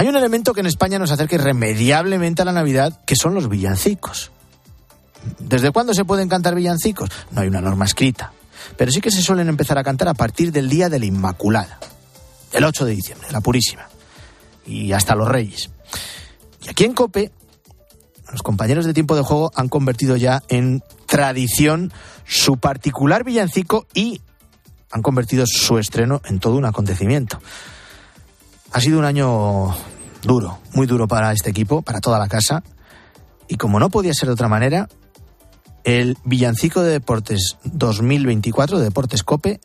Hay 0.00 0.08
un 0.08 0.16
elemento 0.16 0.54
que 0.54 0.60
en 0.60 0.66
España 0.66 0.98
nos 0.98 1.10
acerca 1.10 1.34
irremediablemente 1.34 2.40
a 2.40 2.46
la 2.46 2.54
Navidad, 2.54 3.02
que 3.04 3.16
son 3.16 3.34
los 3.34 3.50
villancicos. 3.50 4.30
¿Desde 5.38 5.72
cuándo 5.72 5.92
se 5.92 6.06
pueden 6.06 6.30
cantar 6.30 6.54
villancicos? 6.54 7.10
No 7.32 7.42
hay 7.42 7.48
una 7.48 7.60
norma 7.60 7.84
escrita, 7.84 8.32
pero 8.78 8.90
sí 8.90 9.02
que 9.02 9.10
se 9.10 9.20
suelen 9.20 9.50
empezar 9.50 9.76
a 9.76 9.84
cantar 9.84 10.08
a 10.08 10.14
partir 10.14 10.52
del 10.52 10.70
día 10.70 10.88
de 10.88 11.00
la 11.00 11.04
Inmaculada, 11.04 11.78
el 12.54 12.64
8 12.64 12.86
de 12.86 12.92
diciembre, 12.92 13.28
la 13.30 13.42
Purísima, 13.42 13.90
y 14.64 14.90
hasta 14.92 15.14
los 15.14 15.28
Reyes. 15.28 15.68
Y 16.62 16.70
aquí 16.70 16.84
en 16.84 16.94
Cope, 16.94 17.30
los 18.32 18.42
compañeros 18.42 18.86
de 18.86 18.94
tiempo 18.94 19.16
de 19.16 19.22
juego 19.22 19.52
han 19.54 19.68
convertido 19.68 20.16
ya 20.16 20.42
en 20.48 20.82
tradición 21.04 21.92
su 22.24 22.56
particular 22.56 23.22
villancico 23.22 23.86
y 23.92 24.22
han 24.90 25.02
convertido 25.02 25.44
su 25.46 25.76
estreno 25.76 26.22
en 26.24 26.40
todo 26.40 26.54
un 26.54 26.64
acontecimiento. 26.64 27.38
Ha 28.72 28.80
sido 28.80 28.98
un 28.98 29.04
año 29.04 29.74
duro, 30.22 30.58
muy 30.74 30.86
duro 30.86 31.08
para 31.08 31.32
este 31.32 31.50
equipo, 31.50 31.82
para 31.82 32.00
toda 32.00 32.18
la 32.18 32.28
casa. 32.28 32.62
Y 33.48 33.56
como 33.56 33.80
no 33.80 33.90
podía 33.90 34.14
ser 34.14 34.28
de 34.28 34.34
otra 34.34 34.48
manera, 34.48 34.88
el 35.84 36.16
Villancico 36.24 36.82
de 36.82 36.92
Deportes 36.92 37.56
2024 37.64 38.78
de 38.78 38.84
Deportes 38.84 39.22
Cope 39.22 39.60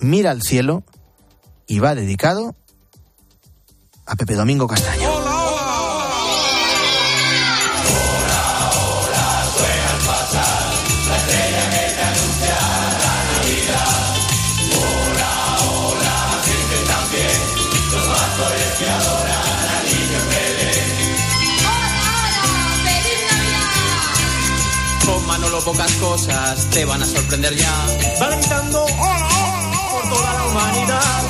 mira 0.00 0.30
al 0.30 0.42
cielo 0.42 0.84
y 1.66 1.80
va 1.80 1.94
dedicado 1.94 2.54
a 4.06 4.16
Pepe 4.16 4.34
Domingo 4.34 4.66
Castaño. 4.66 5.17
Pocas 25.78 25.92
cosas 25.96 26.70
te 26.70 26.84
van 26.84 27.00
a 27.02 27.06
sorprender 27.06 27.54
ya. 27.54 27.86
Va 28.20 28.30
gritando 28.30 28.84
hola, 28.84 29.28
hola 29.28 29.90
por 29.92 30.10
toda 30.10 30.32
la 30.32 30.46
humanidad. 30.46 31.22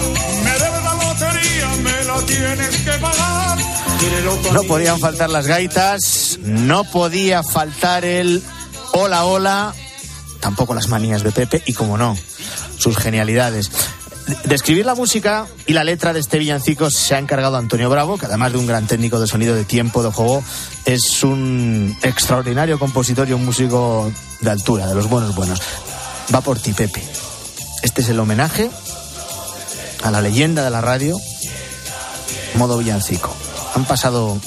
Me 0.45 0.50
debes 0.52 0.85
la 0.85 0.95
lotería, 0.95 1.69
me 1.83 2.05
la 2.05 2.26
tienes 2.26 2.76
que 2.76 2.93
pagar. 2.93 3.59
No 4.52 4.62
podían 4.62 5.00
faltar 5.00 5.28
las 5.28 5.47
gaitas, 5.47 6.38
no 6.43 6.85
podía 6.85 7.43
faltar 7.43 8.05
el 8.07 8.43
hola, 8.93 9.25
hola, 9.25 9.75
tampoco 10.40 10.73
las 10.73 10.88
manías 10.88 11.23
de 11.23 11.33
Pepe 11.33 11.62
y, 11.67 11.75
como 11.75 11.99
no, 11.99 12.17
sus 12.78 12.97
genialidades. 12.97 13.71
De 14.44 14.54
escribir 14.54 14.85
la 14.85 14.94
música 14.94 15.47
y 15.66 15.73
la 15.73 15.85
letra 15.85 16.12
de 16.12 16.20
este 16.20 16.38
villancico 16.38 16.90
se 16.90 17.14
ha 17.14 17.18
encargado 17.18 17.56
Antonio 17.56 17.88
Bravo, 17.88 18.18
que 18.18 18.26
además 18.26 18.52
de 18.52 18.58
un 18.58 18.66
gran 18.66 18.87
técnico 18.87 19.18
de 19.18 19.26
sonido 19.26 19.54
de 19.54 19.64
tiempo 19.64 20.02
de 20.02 20.11
juego, 20.11 20.44
es 20.85 21.23
un 21.23 21.97
extraordinario 22.02 22.78
compositor 22.78 23.26
y 23.26 23.32
un 23.32 23.47
músico 23.47 24.12
de 24.40 24.50
altura, 24.50 24.87
de 24.87 24.94
los 24.94 25.08
buenos 25.08 25.35
buenos. 25.35 25.62
Va 26.35 26.42
por 26.42 26.58
ti, 26.58 26.75
Pepe. 26.75 27.02
Este 27.82 28.02
es 28.02 28.11
el 28.11 28.20
homenaje 28.20 28.70
a 30.02 30.11
la 30.11 30.20
leyenda 30.20 30.62
de 30.62 30.70
la 30.70 30.82
radio, 30.82 31.16
modo 32.56 32.76
villancico. 32.76 33.35
Han 33.75 33.87
pasado 33.87 34.38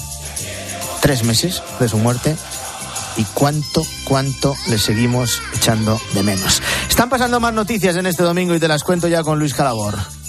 tres 1.01 1.23
meses 1.23 1.63
de 1.79 1.89
su 1.89 1.97
muerte 1.97 2.35
y 3.18 3.24
cuánto, 3.34 3.86
cuánto 4.06 4.56
le 4.68 4.77
seguimos 4.77 5.41
echando 5.56 6.00
de 6.13 6.24
menos. 6.24 6.62
Están 6.89 7.10
pasando 7.10 7.39
más 7.39 7.53
noticias 7.53 7.96
en 7.96 8.06
este 8.06 8.24
domingo 8.24 8.56
y 8.56 8.60
te 8.60 8.68
las 8.68 8.84
cuento 8.84 9.08
ya 9.08 9.24
con 9.24 9.39
Luis 9.39 9.53
Calabor. 9.53 10.21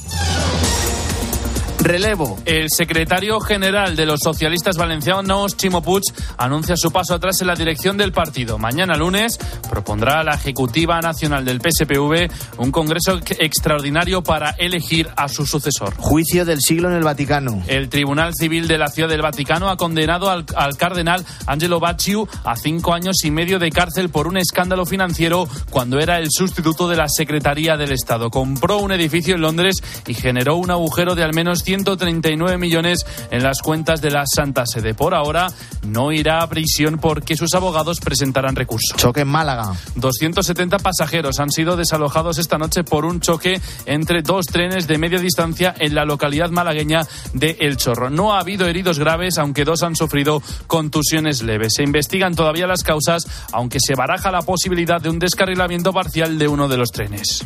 Relevo. 1.92 2.38
El 2.46 2.68
secretario 2.74 3.38
general 3.38 3.96
de 3.96 4.06
los 4.06 4.20
socialistas 4.20 4.78
valencianos, 4.78 5.58
Chimo 5.58 5.82
Puig, 5.82 6.00
anuncia 6.38 6.74
su 6.74 6.90
paso 6.90 7.12
atrás 7.12 7.42
en 7.42 7.48
la 7.48 7.54
dirección 7.54 7.98
del 7.98 8.12
partido. 8.12 8.56
Mañana 8.56 8.96
lunes 8.96 9.38
propondrá 9.68 10.20
a 10.20 10.24
la 10.24 10.36
Ejecutiva 10.36 11.02
Nacional 11.02 11.44
del 11.44 11.60
PSPV 11.60 12.32
un 12.56 12.70
congreso 12.72 13.20
extraordinario 13.38 14.22
para 14.22 14.52
elegir 14.52 15.10
a 15.16 15.28
su 15.28 15.44
sucesor. 15.44 15.92
Juicio 15.98 16.46
del 16.46 16.62
siglo 16.62 16.88
en 16.88 16.96
el 16.96 17.02
Vaticano. 17.02 17.62
El 17.66 17.90
Tribunal 17.90 18.32
Civil 18.34 18.68
de 18.68 18.78
la 18.78 18.88
Ciudad 18.88 19.10
del 19.10 19.20
Vaticano 19.20 19.68
ha 19.68 19.76
condenado 19.76 20.30
al, 20.30 20.46
al 20.56 20.78
cardenal 20.78 21.22
Angelo 21.46 21.78
Bacciu 21.78 22.26
a 22.44 22.56
cinco 22.56 22.94
años 22.94 23.16
y 23.22 23.30
medio 23.30 23.58
de 23.58 23.68
cárcel 23.68 24.08
por 24.08 24.28
un 24.28 24.38
escándalo 24.38 24.86
financiero 24.86 25.46
cuando 25.68 26.00
era 26.00 26.18
el 26.18 26.28
sustituto 26.30 26.88
de 26.88 26.96
la 26.96 27.10
Secretaría 27.10 27.76
del 27.76 27.92
Estado. 27.92 28.30
Compró 28.30 28.78
un 28.78 28.92
edificio 28.92 29.34
en 29.34 29.42
Londres 29.42 29.74
y 30.06 30.14
generó 30.14 30.56
un 30.56 30.70
agujero 30.70 31.14
de 31.14 31.22
al 31.22 31.34
menos 31.34 31.62
139 31.84 32.58
millones 32.58 33.04
en 33.30 33.42
las 33.42 33.60
cuentas 33.60 34.00
de 34.00 34.10
la 34.10 34.24
Santa 34.26 34.64
Sede. 34.66 34.94
Por 34.94 35.14
ahora 35.14 35.48
no 35.82 36.12
irá 36.12 36.42
a 36.42 36.48
prisión 36.48 36.98
porque 36.98 37.36
sus 37.36 37.54
abogados 37.54 37.98
presentarán 38.00 38.56
recurso. 38.56 38.96
Choque 38.96 39.22
en 39.22 39.28
Málaga. 39.28 39.72
270 39.96 40.78
pasajeros 40.78 41.40
han 41.40 41.50
sido 41.50 41.76
desalojados 41.76 42.38
esta 42.38 42.58
noche 42.58 42.84
por 42.84 43.04
un 43.04 43.20
choque 43.20 43.60
entre 43.86 44.22
dos 44.22 44.46
trenes 44.46 44.86
de 44.86 44.98
media 44.98 45.18
distancia 45.18 45.74
en 45.78 45.94
la 45.94 46.04
localidad 46.04 46.50
malagueña 46.50 47.02
de 47.34 47.56
El 47.60 47.76
Chorro. 47.76 48.10
No 48.10 48.34
ha 48.34 48.40
habido 48.40 48.66
heridos 48.66 48.98
graves, 48.98 49.38
aunque 49.38 49.64
dos 49.64 49.82
han 49.82 49.96
sufrido 49.96 50.42
contusiones 50.66 51.42
leves. 51.42 51.74
Se 51.76 51.82
investigan 51.82 52.34
todavía 52.34 52.66
las 52.66 52.82
causas, 52.82 53.26
aunque 53.52 53.78
se 53.84 53.94
baraja 53.94 54.30
la 54.30 54.42
posibilidad 54.42 55.00
de 55.00 55.10
un 55.10 55.18
descarrilamiento 55.18 55.92
parcial 55.92 56.38
de 56.38 56.48
uno 56.48 56.68
de 56.68 56.76
los 56.76 56.90
trenes. 56.90 57.44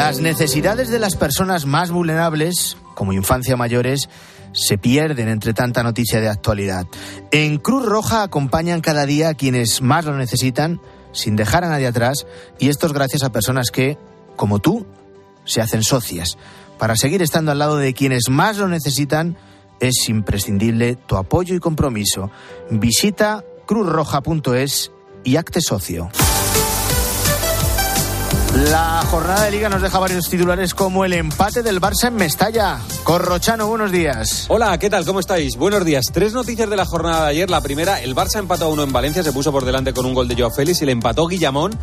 Las 0.00 0.18
necesidades 0.18 0.88
de 0.88 0.98
las 0.98 1.14
personas 1.14 1.66
más 1.66 1.90
vulnerables, 1.90 2.78
como 2.94 3.12
infancia 3.12 3.58
mayores, 3.58 4.08
se 4.52 4.78
pierden 4.78 5.28
entre 5.28 5.52
tanta 5.52 5.82
noticia 5.82 6.22
de 6.22 6.28
actualidad. 6.30 6.86
En 7.30 7.58
Cruz 7.58 7.84
Roja 7.84 8.22
acompañan 8.22 8.80
cada 8.80 9.04
día 9.04 9.28
a 9.28 9.34
quienes 9.34 9.82
más 9.82 10.06
lo 10.06 10.16
necesitan, 10.16 10.80
sin 11.12 11.36
dejar 11.36 11.64
a 11.64 11.68
nadie 11.68 11.86
atrás, 11.86 12.26
y 12.58 12.70
esto 12.70 12.86
es 12.86 12.94
gracias 12.94 13.24
a 13.24 13.30
personas 13.30 13.70
que, 13.70 13.98
como 14.36 14.58
tú, 14.58 14.86
se 15.44 15.60
hacen 15.60 15.82
socias. 15.82 16.38
Para 16.78 16.96
seguir 16.96 17.20
estando 17.20 17.52
al 17.52 17.58
lado 17.58 17.76
de 17.76 17.92
quienes 17.92 18.30
más 18.30 18.56
lo 18.56 18.68
necesitan, 18.68 19.36
es 19.80 20.08
imprescindible 20.08 20.96
tu 20.96 21.18
apoyo 21.18 21.54
y 21.54 21.60
compromiso. 21.60 22.30
Visita 22.70 23.44
cruzroja.es 23.66 24.92
y 25.24 25.36
acte 25.36 25.60
socio. 25.60 26.10
La 28.54 29.02
jornada 29.08 29.44
de 29.44 29.52
liga 29.52 29.68
nos 29.68 29.80
deja 29.80 29.96
varios 30.00 30.28
titulares 30.28 30.74
como 30.74 31.04
el 31.04 31.12
empate 31.12 31.62
del 31.62 31.80
Barça 31.80 32.08
en 32.08 32.16
Mestalla. 32.16 32.80
Corrochano, 33.04 33.68
buenos 33.68 33.92
días. 33.92 34.46
Hola, 34.48 34.76
¿qué 34.76 34.90
tal? 34.90 35.04
¿Cómo 35.06 35.20
estáis? 35.20 35.56
Buenos 35.56 35.84
días. 35.84 36.06
Tres 36.12 36.32
noticias 36.32 36.68
de 36.68 36.76
la 36.76 36.84
jornada 36.84 37.26
de 37.26 37.30
ayer. 37.30 37.48
La 37.48 37.60
primera, 37.60 38.02
el 38.02 38.16
Barça 38.16 38.40
empató 38.40 38.64
a 38.64 38.68
uno 38.68 38.82
en 38.82 38.92
Valencia, 38.92 39.22
se 39.22 39.32
puso 39.32 39.52
por 39.52 39.64
delante 39.64 39.92
con 39.92 40.04
un 40.04 40.14
gol 40.14 40.26
de 40.26 40.34
Joao 40.34 40.50
Félix 40.50 40.82
y 40.82 40.86
le 40.86 40.92
empató 40.92 41.28
Guillamón. 41.28 41.78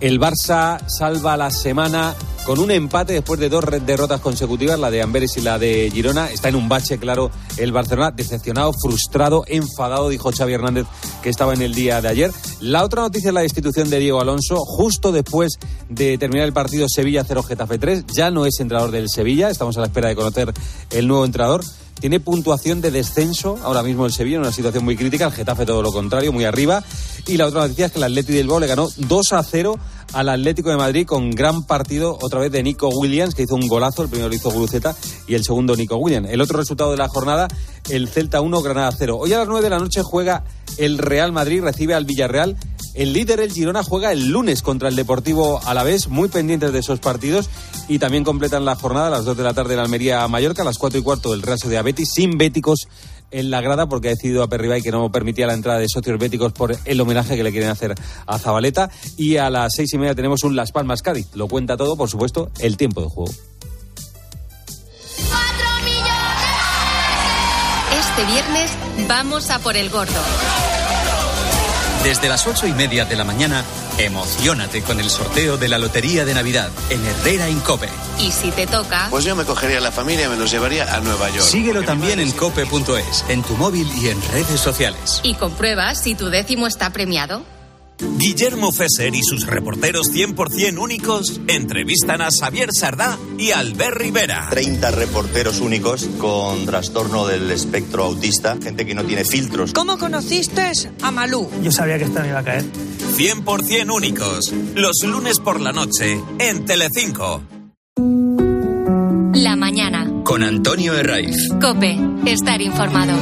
El 0.00 0.18
Barça 0.18 0.80
salva 0.88 1.36
la 1.36 1.50
semana 1.50 2.14
con 2.46 2.60
un 2.60 2.70
empate 2.70 3.12
después 3.12 3.40
de 3.40 3.48
dos 3.48 3.64
derrotas 3.84 4.20
consecutivas, 4.20 4.78
la 4.78 4.88
de 4.88 5.02
Amberes 5.02 5.36
y 5.36 5.40
la 5.40 5.58
de 5.58 5.90
Girona. 5.92 6.30
Está 6.30 6.48
en 6.48 6.54
un 6.54 6.68
bache, 6.68 6.96
claro, 6.96 7.32
el 7.56 7.72
Barcelona, 7.72 8.12
decepcionado, 8.12 8.72
frustrado, 8.72 9.42
enfadado, 9.48 10.08
dijo 10.08 10.30
Xavi 10.30 10.52
Hernández, 10.52 10.86
que 11.24 11.28
estaba 11.28 11.54
en 11.54 11.62
el 11.62 11.74
día 11.74 12.00
de 12.00 12.06
ayer. 12.06 12.30
La 12.60 12.84
otra 12.84 13.02
noticia 13.02 13.28
es 13.28 13.34
la 13.34 13.40
destitución 13.40 13.90
de 13.90 13.98
Diego 13.98 14.20
Alonso, 14.20 14.58
justo 14.64 15.10
después 15.10 15.58
de 15.88 16.18
terminar 16.18 16.46
el 16.46 16.52
partido 16.52 16.86
Sevilla 16.88 17.24
0 17.26 17.42
Getafe 17.42 17.78
3. 17.78 18.04
Ya 18.14 18.30
no 18.30 18.46
es 18.46 18.60
entrenador 18.60 18.92
del 18.92 19.10
Sevilla, 19.10 19.50
estamos 19.50 19.76
a 19.76 19.80
la 19.80 19.86
espera 19.86 20.08
de 20.08 20.14
conocer 20.14 20.54
el 20.90 21.08
nuevo 21.08 21.24
entrenador 21.24 21.64
tiene 22.00 22.20
puntuación 22.20 22.82
de 22.82 22.90
descenso 22.90 23.58
ahora 23.62 23.82
mismo 23.82 24.04
el 24.04 24.12
Sevilla 24.12 24.36
en 24.36 24.42
una 24.42 24.52
situación 24.52 24.84
muy 24.84 24.96
crítica, 24.96 25.26
el 25.26 25.32
Getafe 25.32 25.64
todo 25.64 25.82
lo 25.82 25.92
contrario, 25.92 26.32
muy 26.32 26.44
arriba. 26.44 26.84
Y 27.26 27.36
la 27.38 27.46
otra 27.46 27.62
noticia 27.62 27.86
es 27.86 27.92
que 27.92 27.98
el 27.98 28.04
Atlético 28.04 28.34
del 28.34 28.42
Bilbao 28.42 28.60
le 28.60 28.66
ganó 28.66 28.88
2 28.96 29.32
a 29.32 29.42
0 29.42 29.78
al 30.12 30.28
Atlético 30.28 30.70
de 30.70 30.76
Madrid 30.76 31.06
con 31.06 31.30
gran 31.30 31.64
partido 31.64 32.18
otra 32.20 32.40
vez 32.40 32.52
de 32.52 32.62
Nico 32.62 32.88
Williams, 32.88 33.34
que 33.34 33.42
hizo 33.42 33.54
un 33.54 33.66
golazo, 33.66 34.02
el 34.02 34.08
primero 34.08 34.28
lo 34.28 34.34
hizo 34.34 34.50
Guruceta 34.50 34.96
y 35.26 35.34
el 35.34 35.44
segundo 35.44 35.76
Nico 35.76 35.96
Williams. 35.96 36.28
El 36.30 36.40
otro 36.40 36.58
resultado 36.58 36.90
de 36.90 36.96
la 36.96 37.08
jornada, 37.08 37.48
el 37.90 38.08
Celta 38.08 38.40
1, 38.40 38.62
Granada 38.62 38.92
0. 38.96 39.18
Hoy 39.18 39.32
a 39.32 39.38
las 39.38 39.48
9 39.48 39.62
de 39.62 39.70
la 39.70 39.78
noche 39.78 40.02
juega 40.02 40.44
el 40.78 40.98
Real 40.98 41.32
Madrid, 41.32 41.62
recibe 41.62 41.94
al 41.94 42.04
Villarreal 42.04 42.56
El 42.94 43.12
líder, 43.12 43.40
el 43.40 43.52
Girona, 43.52 43.82
juega 43.82 44.12
el 44.12 44.28
lunes 44.28 44.62
contra 44.62 44.88
el 44.88 44.96
Deportivo 44.96 45.60
Alavés, 45.64 46.08
muy 46.08 46.28
pendientes 46.28 46.72
de 46.72 46.78
esos 46.78 46.98
partidos. 46.98 47.50
Y 47.88 47.98
también 47.98 48.24
completan 48.24 48.64
la 48.64 48.74
jornada 48.74 49.08
a 49.08 49.10
las 49.10 49.24
2 49.24 49.36
de 49.36 49.42
la 49.42 49.54
tarde 49.54 49.74
en 49.74 49.80
Almería, 49.80 50.26
Mallorca, 50.28 50.62
a 50.62 50.64
las 50.64 50.78
4 50.78 50.98
y 50.98 51.02
cuarto 51.02 51.34
el 51.34 51.42
Real 51.42 51.58
de 51.58 51.82
Betis, 51.82 52.10
sin 52.14 52.38
béticos 52.38 52.88
en 53.30 53.50
la 53.50 53.60
grada 53.60 53.88
porque 53.88 54.08
ha 54.08 54.10
decidido 54.10 54.42
a 54.42 54.78
y 54.78 54.82
que 54.82 54.90
no 54.90 55.10
permitía 55.10 55.46
la 55.46 55.54
entrada 55.54 55.78
de 55.78 55.88
socios 55.88 56.18
béticos 56.18 56.52
por 56.52 56.76
el 56.84 57.00
homenaje 57.00 57.36
que 57.36 57.42
le 57.42 57.52
quieren 57.52 57.70
hacer 57.70 57.94
a 58.26 58.38
Zabaleta. 58.38 58.90
Y 59.16 59.36
a 59.36 59.50
las 59.50 59.74
seis 59.74 59.92
y 59.92 59.98
media 59.98 60.14
tenemos 60.14 60.44
un 60.44 60.56
Las 60.56 60.72
Palmas 60.72 61.02
Cádiz. 61.02 61.28
Lo 61.34 61.48
cuenta 61.48 61.76
todo, 61.76 61.96
por 61.96 62.08
supuesto, 62.08 62.50
el 62.58 62.76
tiempo 62.76 63.02
de 63.02 63.08
juego. 63.08 63.32
Este 67.98 68.24
viernes 68.32 68.70
vamos 69.08 69.50
a 69.50 69.58
por 69.58 69.76
el 69.76 69.90
gordo. 69.90 70.20
Desde 72.02 72.28
las 72.28 72.46
ocho 72.46 72.66
y 72.66 72.72
media 72.72 73.04
de 73.04 73.16
la 73.16 73.24
mañana, 73.24 73.64
emocionate 73.98 74.82
con 74.82 75.00
el 75.00 75.10
sorteo 75.10 75.56
de 75.56 75.68
la 75.68 75.78
Lotería 75.78 76.24
de 76.24 76.34
Navidad 76.34 76.70
en 76.90 77.04
Herrera 77.04 77.48
Incope. 77.48 77.88
Y 78.18 78.30
si 78.30 78.50
te 78.50 78.66
toca... 78.66 79.08
Pues 79.10 79.24
yo 79.24 79.36
me 79.36 79.44
cogería 79.44 79.78
a 79.78 79.80
la 79.80 79.92
familia 79.92 80.26
y 80.26 80.28
me 80.28 80.36
los 80.36 80.50
llevaría 80.50 80.94
a 80.94 81.00
Nueva 81.00 81.28
York. 81.30 81.42
Síguelo 81.42 81.82
también 81.82 82.20
en 82.20 82.30
cope.es, 82.32 83.24
en 83.28 83.42
tu 83.42 83.56
móvil 83.56 83.90
y 84.00 84.08
en 84.08 84.20
redes 84.32 84.60
sociales. 84.60 85.20
Y 85.22 85.34
comprueba 85.34 85.94
si 85.94 86.14
tu 86.14 86.28
décimo 86.28 86.66
está 86.66 86.90
premiado. 86.90 87.42
Guillermo 87.98 88.72
Fesser 88.72 89.14
y 89.14 89.22
sus 89.22 89.46
reporteros 89.46 90.08
100% 90.12 90.78
únicos 90.78 91.40
entrevistan 91.46 92.20
a 92.20 92.28
Xavier 92.30 92.68
Sardá 92.72 93.18
y 93.38 93.52
Albert 93.52 93.96
Rivera. 93.96 94.48
30 94.50 94.90
reporteros 94.90 95.60
únicos 95.60 96.08
con 96.18 96.66
trastorno 96.66 97.26
del 97.26 97.50
espectro 97.50 98.04
autista, 98.04 98.56
gente 98.62 98.84
que 98.84 98.94
no 98.94 99.04
tiene 99.04 99.24
filtros. 99.24 99.72
¿Cómo 99.72 99.98
conociste 99.98 100.72
a 101.02 101.10
Malú? 101.10 101.48
Yo 101.62 101.72
sabía 101.72 101.98
que 101.98 102.04
esta 102.04 102.22
me 102.22 102.28
iba 102.28 102.40
a 102.40 102.44
caer. 102.44 102.64
100% 103.16 103.94
únicos, 103.94 104.52
los 104.74 104.96
lunes 105.04 105.40
por 105.40 105.60
la 105.60 105.72
noche 105.72 106.20
en 106.38 106.64
Telecinco. 106.64 107.42
La 109.32 109.56
mañana. 109.56 110.10
Con 110.24 110.42
Antonio 110.42 110.94
Herraiz. 110.94 111.48
Cope, 111.60 111.98
estar 112.26 112.60
informado. 112.60 113.14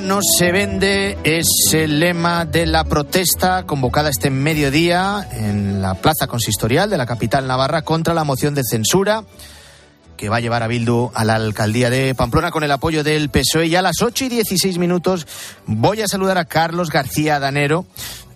No 0.00 0.20
se 0.22 0.50
vende 0.50 1.18
es 1.22 1.46
el 1.72 2.00
lema 2.00 2.44
de 2.44 2.66
la 2.66 2.84
protesta 2.84 3.64
convocada 3.64 4.08
este 4.08 4.30
mediodía 4.30 5.28
en 5.32 5.82
la 5.82 5.94
plaza 5.94 6.26
consistorial 6.26 6.90
de 6.90 6.96
la 6.96 7.06
capital 7.06 7.46
navarra 7.46 7.82
contra 7.82 8.14
la 8.14 8.24
moción 8.24 8.54
de 8.54 8.62
censura 8.64 9.24
que 10.16 10.28
va 10.28 10.36
a 10.36 10.40
llevar 10.40 10.62
a 10.62 10.68
Bildu 10.68 11.10
a 11.14 11.24
la 11.24 11.36
alcaldía 11.36 11.90
de 11.90 12.14
Pamplona 12.14 12.50
con 12.50 12.64
el 12.64 12.72
apoyo 12.72 13.04
del 13.04 13.30
PSOE. 13.30 13.66
Y 13.66 13.76
a 13.76 13.82
las 13.82 14.02
8 14.02 14.24
y 14.24 14.28
16 14.30 14.78
minutos 14.78 15.26
voy 15.66 16.00
a 16.02 16.08
saludar 16.08 16.38
a 16.38 16.44
Carlos 16.44 16.90
García 16.90 17.38
Danero, 17.38 17.86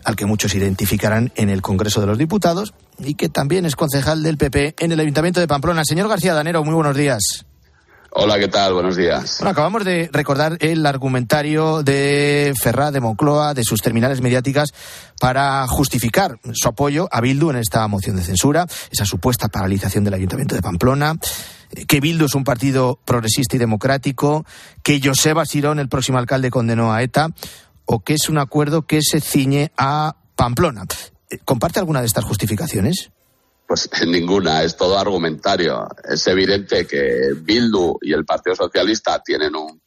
al 0.05 0.17
que 0.17 0.27
muchos 0.27 0.55
identificarán 0.55 1.33
en 1.35 1.51
el 1.51 1.63
Congreso 1.63 2.01
de 2.01 2.07
los 2.07 2.19
Diputados 2.19 2.75
y 2.99 3.15
que 3.15 3.29
también 3.29 3.65
es 3.65 3.75
concejal 3.75 4.23
del 4.23 4.39
PP 4.39 4.77
en 4.79 4.93
el 4.93 5.01
Ayuntamiento 5.01 5.41
de 5.41 5.49
Pamplona. 5.49 5.85
Señor 5.85 6.09
García 6.09 6.35
Danero, 6.35 6.63
muy 6.63 6.75
buenos 6.75 6.97
días. 6.97 7.48
Hola, 8.11 8.39
¿qué 8.39 8.49
tal? 8.49 8.73
Buenos 8.73 8.97
días. 8.97 9.37
Bueno, 9.39 9.51
acabamos 9.51 9.85
de 9.85 10.09
recordar 10.13 10.57
el 10.61 10.87
argumentario 10.87 11.83
de 11.83 12.55
Ferrá 12.61 12.91
de 12.91 13.01
Moncloa, 13.01 13.53
de 13.53 13.65
sus 13.65 13.83
terminales 13.83 14.23
mediáticas, 14.23 14.73
para 15.21 15.67
justificar 15.67 16.39
su 16.55 16.69
apoyo 16.69 17.09
a 17.13 17.21
Bildu 17.21 17.51
en 17.51 17.57
esta 17.57 17.87
moción 17.87 18.17
de 18.17 18.23
censura, 18.23 18.67
esa 18.91 19.05
supuesta 19.05 19.49
paralización 19.49 20.05
del 20.05 20.15
Ayuntamiento 20.15 20.55
de 20.55 20.63
Pamplona, 20.63 21.17
que 21.87 22.01
Bildu 22.01 22.25
es 22.25 22.35
un 22.35 22.45
partido 22.45 22.99
progresista 23.05 23.57
y 23.57 23.59
democrático, 23.59 24.47
que 24.83 25.01
Joseba 25.03 25.45
Sirón, 25.45 25.79
el 25.79 25.91
próximo 25.91 26.19
alcalde, 26.19 26.51
condenó 26.51 26.93
a 26.93 27.03
ETA, 27.03 27.29
o 27.85 28.01
que 28.01 28.15
es 28.15 28.29
un 28.31 28.39
acuerdo 28.39 28.87
que 28.87 29.01
se 29.03 29.21
ciñe 29.21 29.71
a 29.77 30.17
Pamplona. 30.35 30.85
¿Comparte 31.45 31.79
alguna 31.79 32.01
de 32.01 32.07
estas 32.07 32.25
justificaciones? 32.25 33.11
Pues 33.69 33.91
ninguna, 34.07 34.63
es 34.63 34.77
todo 34.77 34.99
argumentario. 34.99 35.87
Es 36.03 36.27
evidente 36.27 36.87
que 36.87 37.35
Bildu 37.37 37.99
y 38.01 38.15
el 38.15 38.25
Partido 38.25 38.57
Socialista 38.57 39.23
tienen 39.23 39.53
un, 39.55 39.79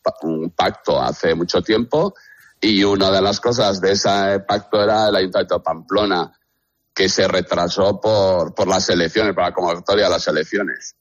pacto 0.56 1.02
hace 1.02 1.34
mucho 1.34 1.64
tiempo 1.64 2.14
y 2.60 2.84
una 2.84 3.10
de 3.10 3.22
las 3.22 3.40
cosas 3.40 3.82
de 3.82 3.94
ese 3.94 4.40
pacto 4.48 4.84
era 4.84 5.10
el 5.10 5.16
Ayuntamiento 5.16 5.56
de 5.56 5.64
Pamplona 5.64 6.32
que 6.93 7.08
se 7.08 7.27
retrasó 7.27 7.99
por, 8.01 8.54
por 8.54 8.67
las 8.67 8.89
elecciones, 8.89 9.34
por 9.34 9.43
la 9.43 9.54
convocatoria 9.54 10.06
de 10.06 10.12
las 10.12 10.27
elecciones. 10.27 10.95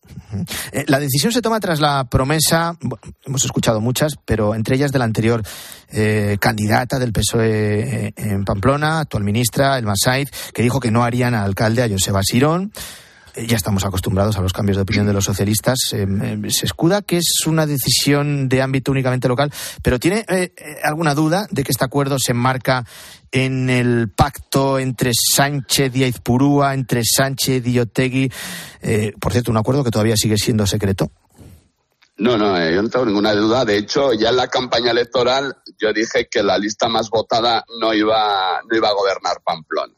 Eh, 0.72 0.84
la 0.86 1.00
decisión 1.00 1.32
se 1.32 1.42
toma 1.42 1.58
tras 1.58 1.80
la 1.80 2.04
promesa, 2.04 2.76
hemos 3.24 3.44
escuchado 3.44 3.80
muchas, 3.80 4.14
pero 4.24 4.54
entre 4.54 4.76
ellas 4.76 4.92
de 4.92 4.98
la 4.98 5.04
anterior 5.04 5.42
eh, 5.88 6.36
candidata 6.40 6.98
del 6.98 7.12
PSOE 7.12 8.06
eh, 8.06 8.12
en 8.16 8.44
Pamplona, 8.44 9.00
actual 9.00 9.24
ministra, 9.24 9.78
el 9.78 9.86
Saiz, 9.96 10.30
que 10.54 10.62
dijo 10.62 10.78
que 10.78 10.90
no 10.90 11.02
harían 11.02 11.34
alcalde 11.34 11.82
a 11.82 11.88
Joseba 11.88 12.22
Sirón 12.22 12.72
ya 13.36 13.56
estamos 13.56 13.84
acostumbrados 13.84 14.36
a 14.36 14.40
los 14.40 14.52
cambios 14.52 14.76
de 14.76 14.82
opinión 14.82 15.06
de 15.06 15.12
los 15.12 15.24
socialistas. 15.24 15.78
se 15.88 16.66
escuda 16.66 17.02
que 17.02 17.18
es 17.18 17.46
una 17.46 17.66
decisión 17.66 18.48
de 18.48 18.62
ámbito 18.62 18.92
únicamente 18.92 19.28
local, 19.28 19.52
pero 19.82 19.98
¿tiene 19.98 20.24
alguna 20.82 21.14
duda 21.14 21.46
de 21.50 21.62
que 21.62 21.72
este 21.72 21.84
acuerdo 21.84 22.16
se 22.18 22.32
enmarca 22.32 22.84
en 23.32 23.70
el 23.70 24.10
pacto 24.10 24.78
entre 24.78 25.12
Sánchez 25.14 25.94
y 25.94 26.04
Aizpurúa, 26.04 26.74
entre 26.74 27.02
Sánchez 27.04 27.66
y 27.66 27.78
Otegui. 27.78 28.30
Eh, 28.82 29.12
por 29.20 29.32
cierto, 29.32 29.50
un 29.50 29.56
acuerdo 29.56 29.84
que 29.84 29.90
todavía 29.90 30.16
sigue 30.16 30.36
siendo 30.36 30.66
secreto. 30.66 31.10
No, 32.16 32.36
no, 32.36 32.58
eh, 32.60 32.74
yo 32.74 32.82
no 32.82 32.90
tengo 32.90 33.06
ninguna 33.06 33.32
duda. 33.32 33.64
De 33.64 33.78
hecho, 33.78 34.12
ya 34.12 34.30
en 34.30 34.36
la 34.36 34.48
campaña 34.48 34.90
electoral 34.90 35.56
yo 35.78 35.92
dije 35.92 36.28
que 36.28 36.42
la 36.42 36.58
lista 36.58 36.88
más 36.88 37.08
votada 37.08 37.64
no 37.80 37.94
iba, 37.94 38.60
no 38.68 38.76
iba 38.76 38.88
a 38.88 38.92
gobernar 38.92 39.40
Pamplona. 39.44 39.94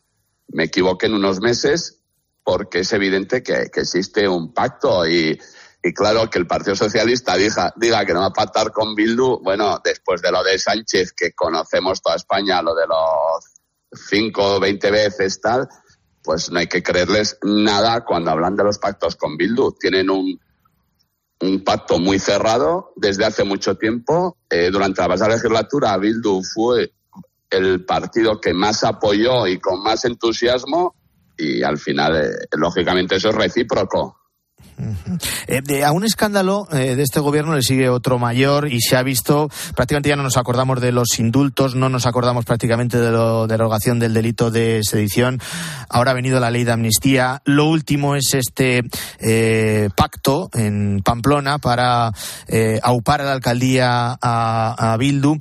Me 0.49 0.65
equivoqué 0.65 1.07
en 1.07 1.15
unos 1.15 1.41
meses 1.41 2.02
porque 2.45 2.81
es 2.81 2.93
evidente 2.93 3.43
que, 3.43 3.71
existe 3.75 4.29
un 4.29 4.53
pacto 4.53 5.07
y, 5.07 5.39
y 5.83 5.95
claro, 5.95 6.29
que 6.29 6.39
el 6.39 6.47
Partido 6.47 6.77
Socialista 6.77 7.37
diga, 7.37 7.73
diga 7.77 8.05
que 8.05 8.15
no 8.15 8.21
va 8.21 8.27
a 8.27 8.33
pactar 8.33 8.73
con 8.73 8.95
Bildu, 8.95 9.41
bueno, 9.43 9.81
después 9.85 10.23
de 10.23 10.33
lo 10.33 10.43
de 10.43 10.59
Sánchez, 10.59 11.13
que 11.13 11.33
conocemos 11.33 12.03
toda 12.03 12.17
España, 12.17 12.63
lo 12.63 12.75
de 12.75 12.87
los 12.87 14.09
cinco 14.09 14.57
o 14.57 14.61
veinte 14.61 14.91
veces 14.91 15.41
tal, 15.41 15.69
pues 16.23 16.51
no 16.51 16.59
hay 16.59 16.67
que 16.67 16.83
creerles 16.83 17.39
nada 17.43 18.05
cuando 18.05 18.31
hablan 18.31 18.57
de 18.57 18.65
los 18.65 18.79
pactos 18.79 19.17
con 19.17 19.37
Bildu. 19.37 19.73
Tienen 19.79 20.09
un, 20.11 20.41
un 21.41 21.65
pacto 21.65 21.99
muy 21.99 22.19
cerrado 22.19 22.93
desde 22.97 23.25
hace 23.25 23.45
mucho 23.45 23.77
tiempo. 23.77 24.39
Eh, 24.49 24.71
durante 24.71 25.03
la 25.03 25.09
pasada 25.09 25.35
legislatura, 25.35 25.97
Bildu 25.97 26.43
fue 26.43 26.93
el 27.51 27.85
partido 27.85 28.41
que 28.41 28.55
más 28.55 28.85
apoyó 28.85 29.47
y 29.47 29.59
con 29.59 29.83
más 29.83 30.05
entusiasmo 30.05 30.95
y 31.43 31.63
al 31.63 31.79
final, 31.79 32.17
eh, 32.17 32.47
lógicamente, 32.57 33.17
eso 33.17 33.31
es 33.31 33.35
recíproco. 33.35 34.19
Eh, 35.47 35.85
a 35.85 35.93
un 35.93 36.05
escándalo 36.05 36.67
eh, 36.73 36.97
de 36.97 37.03
este 37.03 37.21
gobierno 37.21 37.55
le 37.55 37.63
sigue 37.63 37.89
otro 37.89 38.19
mayor 38.19 38.73
y 38.73 38.81
se 38.81 38.97
ha 38.97 39.03
visto, 39.03 39.49
prácticamente 39.77 40.09
ya 40.09 40.17
no 40.17 40.23
nos 40.23 40.39
acordamos 40.39 40.81
de 40.81 40.93
los 40.93 41.19
indultos, 41.19 41.75
no 41.75 41.89
nos 41.89 42.07
acordamos 42.07 42.47
prácticamente 42.47 42.99
de 42.99 43.13
la 43.13 43.47
derogación 43.47 43.99
del 43.99 44.15
delito 44.15 44.51
de 44.51 44.81
sedición. 44.83 45.41
Ahora 45.89 46.13
ha 46.13 46.15
venido 46.15 46.41
la 46.41 46.51
ley 46.51 46.65
de 46.65 46.73
amnistía. 46.73 47.43
Lo 47.45 47.67
último 47.67 48.17
es 48.17 48.35
este 48.35 48.83
pacto 49.95 50.49
en 50.55 51.01
Pamplona 51.05 51.59
para 51.59 52.11
aupar 52.83 53.21
a 53.21 53.25
la 53.25 53.33
alcaldía 53.33 54.17
a 54.21 54.97
Bildu. 54.99 55.39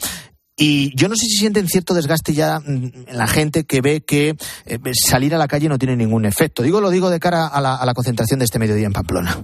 Y 0.63 0.95
yo 0.95 1.09
no 1.09 1.15
sé 1.15 1.25
si 1.25 1.37
sienten 1.37 1.67
cierto 1.67 1.95
desgaste 1.95 2.35
ya 2.35 2.59
mm, 2.59 3.07
la 3.13 3.25
gente 3.25 3.63
que 3.63 3.81
ve 3.81 4.01
que 4.01 4.35
eh, 4.67 4.79
salir 4.93 5.33
a 5.33 5.39
la 5.39 5.47
calle 5.47 5.67
no 5.67 5.79
tiene 5.79 5.95
ningún 5.95 6.23
efecto. 6.23 6.61
Digo, 6.61 6.79
lo 6.79 6.91
digo 6.91 7.09
de 7.09 7.19
cara 7.19 7.47
a 7.47 7.59
la, 7.59 7.93
concentración 7.95 8.37
de 8.37 8.45
este 8.45 8.59
mediodía 8.59 8.85
en 8.85 8.93
Pamplona. 8.93 9.43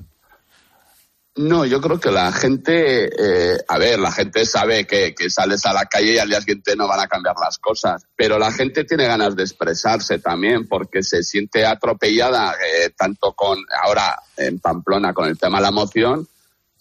No, 1.38 1.66
yo 1.66 1.82
creo 1.82 2.00
que 2.00 2.12
la 2.12 2.32
gente, 2.32 3.06
eh, 3.08 3.58
a 3.68 3.80
ver, 3.80 3.98
la 3.98 4.12
gente 4.12 4.46
sabe 4.46 4.86
que, 4.86 5.16
sales 5.30 5.66
a 5.66 5.74
la 5.74 5.86
calle 5.86 6.14
y 6.14 6.18
al 6.20 6.30
día 6.30 6.40
siguiente 6.40 6.76
no 6.76 6.88
van 6.88 7.00
a 7.00 7.08
cambiar 7.08 7.36
las 7.40 7.58
cosas, 7.58 8.06
pero 8.16 8.38
la 8.38 8.52
gente 8.52 8.84
tiene 8.84 9.08
ganas 9.08 9.36
de 9.36 9.42
expresarse 9.42 10.20
también 10.20 10.68
porque 10.68 11.02
se 11.02 11.24
siente 11.24 11.66
atropellada, 11.66 12.54
eh, 12.54 12.92
tanto 12.96 13.34
con 13.34 13.58
ahora 13.84 14.22
en 14.36 14.60
Pamplona 14.60 15.16
con 15.16 15.28
el 15.28 15.38
tema 15.40 15.58
de 15.58 15.64
la 15.64 15.72
moción, 15.72 16.28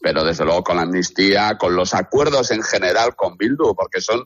pero 0.06 0.22
desde 0.22 0.44
luego 0.44 0.62
con 0.62 0.76
la 0.76 0.82
amnistía, 0.82 1.58
con 1.58 1.74
los 1.74 1.92
acuerdos 1.92 2.52
en 2.52 2.62
general 2.62 3.16
con 3.16 3.36
Bildu, 3.36 3.74
porque 3.74 4.00
son 4.00 4.24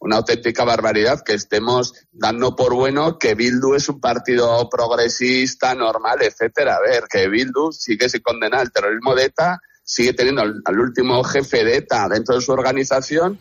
una 0.00 0.16
auténtica 0.16 0.64
barbaridad 0.64 1.22
que 1.24 1.34
estemos 1.34 1.94
dando 2.10 2.56
por 2.56 2.74
bueno 2.74 3.16
que 3.16 3.36
Bildu 3.36 3.76
es 3.76 3.88
un 3.88 4.00
partido 4.00 4.68
progresista, 4.68 5.72
normal, 5.76 6.18
etcétera. 6.22 6.74
A 6.74 6.80
ver, 6.80 7.04
que 7.08 7.28
Bildu 7.28 7.70
sigue 7.70 8.08
sin 8.08 8.22
condenar 8.22 8.62
el 8.62 8.72
terrorismo 8.72 9.14
de 9.14 9.26
ETA, 9.26 9.60
sigue 9.84 10.14
teniendo 10.14 10.42
al, 10.42 10.80
último 10.80 11.22
jefe 11.22 11.62
de 11.62 11.76
ETA 11.76 12.08
dentro 12.08 12.34
de 12.34 12.40
su 12.40 12.50
organización, 12.50 13.38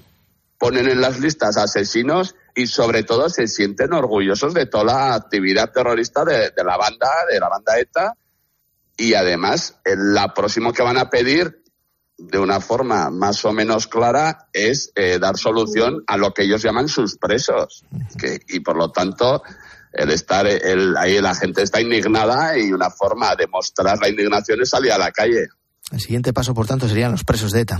ponen 0.60 0.88
en 0.90 1.02
las 1.02 1.20
listas 1.20 1.58
asesinos 1.58 2.36
y 2.54 2.68
sobre 2.68 3.02
todo 3.02 3.30
se 3.30 3.48
sienten 3.48 3.94
orgullosos 3.94 4.54
de 4.54 4.68
toda 4.68 4.84
la 4.84 5.16
actividad 5.16 5.72
terrorista 5.72 6.24
de, 6.24 6.52
de 6.52 6.64
la 6.64 6.78
banda, 6.78 7.10
de 7.32 7.40
la 7.40 7.50
banda 7.50 7.80
ETA. 7.80 8.14
Y 8.96 9.14
además, 9.14 9.80
la 9.86 10.34
próximo 10.34 10.74
que 10.74 10.84
van 10.84 10.98
a 10.98 11.10
pedir 11.10 11.59
de 12.20 12.38
una 12.38 12.60
forma 12.60 13.10
más 13.10 13.44
o 13.46 13.54
menos 13.54 13.88
clara 13.88 14.50
es 14.52 14.92
eh, 14.96 15.18
dar 15.20 15.38
solución 15.38 16.04
a 16.06 16.18
lo 16.18 16.34
que 16.34 16.44
ellos 16.44 16.62
llaman 16.62 16.90
sus 16.90 17.18
presos. 17.18 17.86
Que, 18.18 18.42
y 18.50 18.60
por 18.60 18.76
lo 18.76 18.92
tanto, 18.92 19.42
el 19.94 20.12
estar 20.12 20.46
el, 20.46 20.98
ahí 20.98 21.20
la 21.22 21.34
gente 21.34 21.64
está 21.64 21.82
indignada 21.82 22.58
y 22.58 22.72
una 22.72 22.90
forma 22.90 23.36
de 23.36 23.48
mostrar 23.48 23.98
la 24.00 24.10
indignación 24.10 24.62
es 24.62 24.70
salir 24.70 24.92
a 24.92 24.98
la 24.98 25.12
calle. 25.12 25.48
El 25.92 26.00
siguiente 26.00 26.34
paso, 26.34 26.54
por 26.54 26.68
tanto, 26.68 26.88
serían 26.88 27.12
los 27.12 27.24
presos 27.24 27.52
de 27.52 27.62
ETA. 27.62 27.80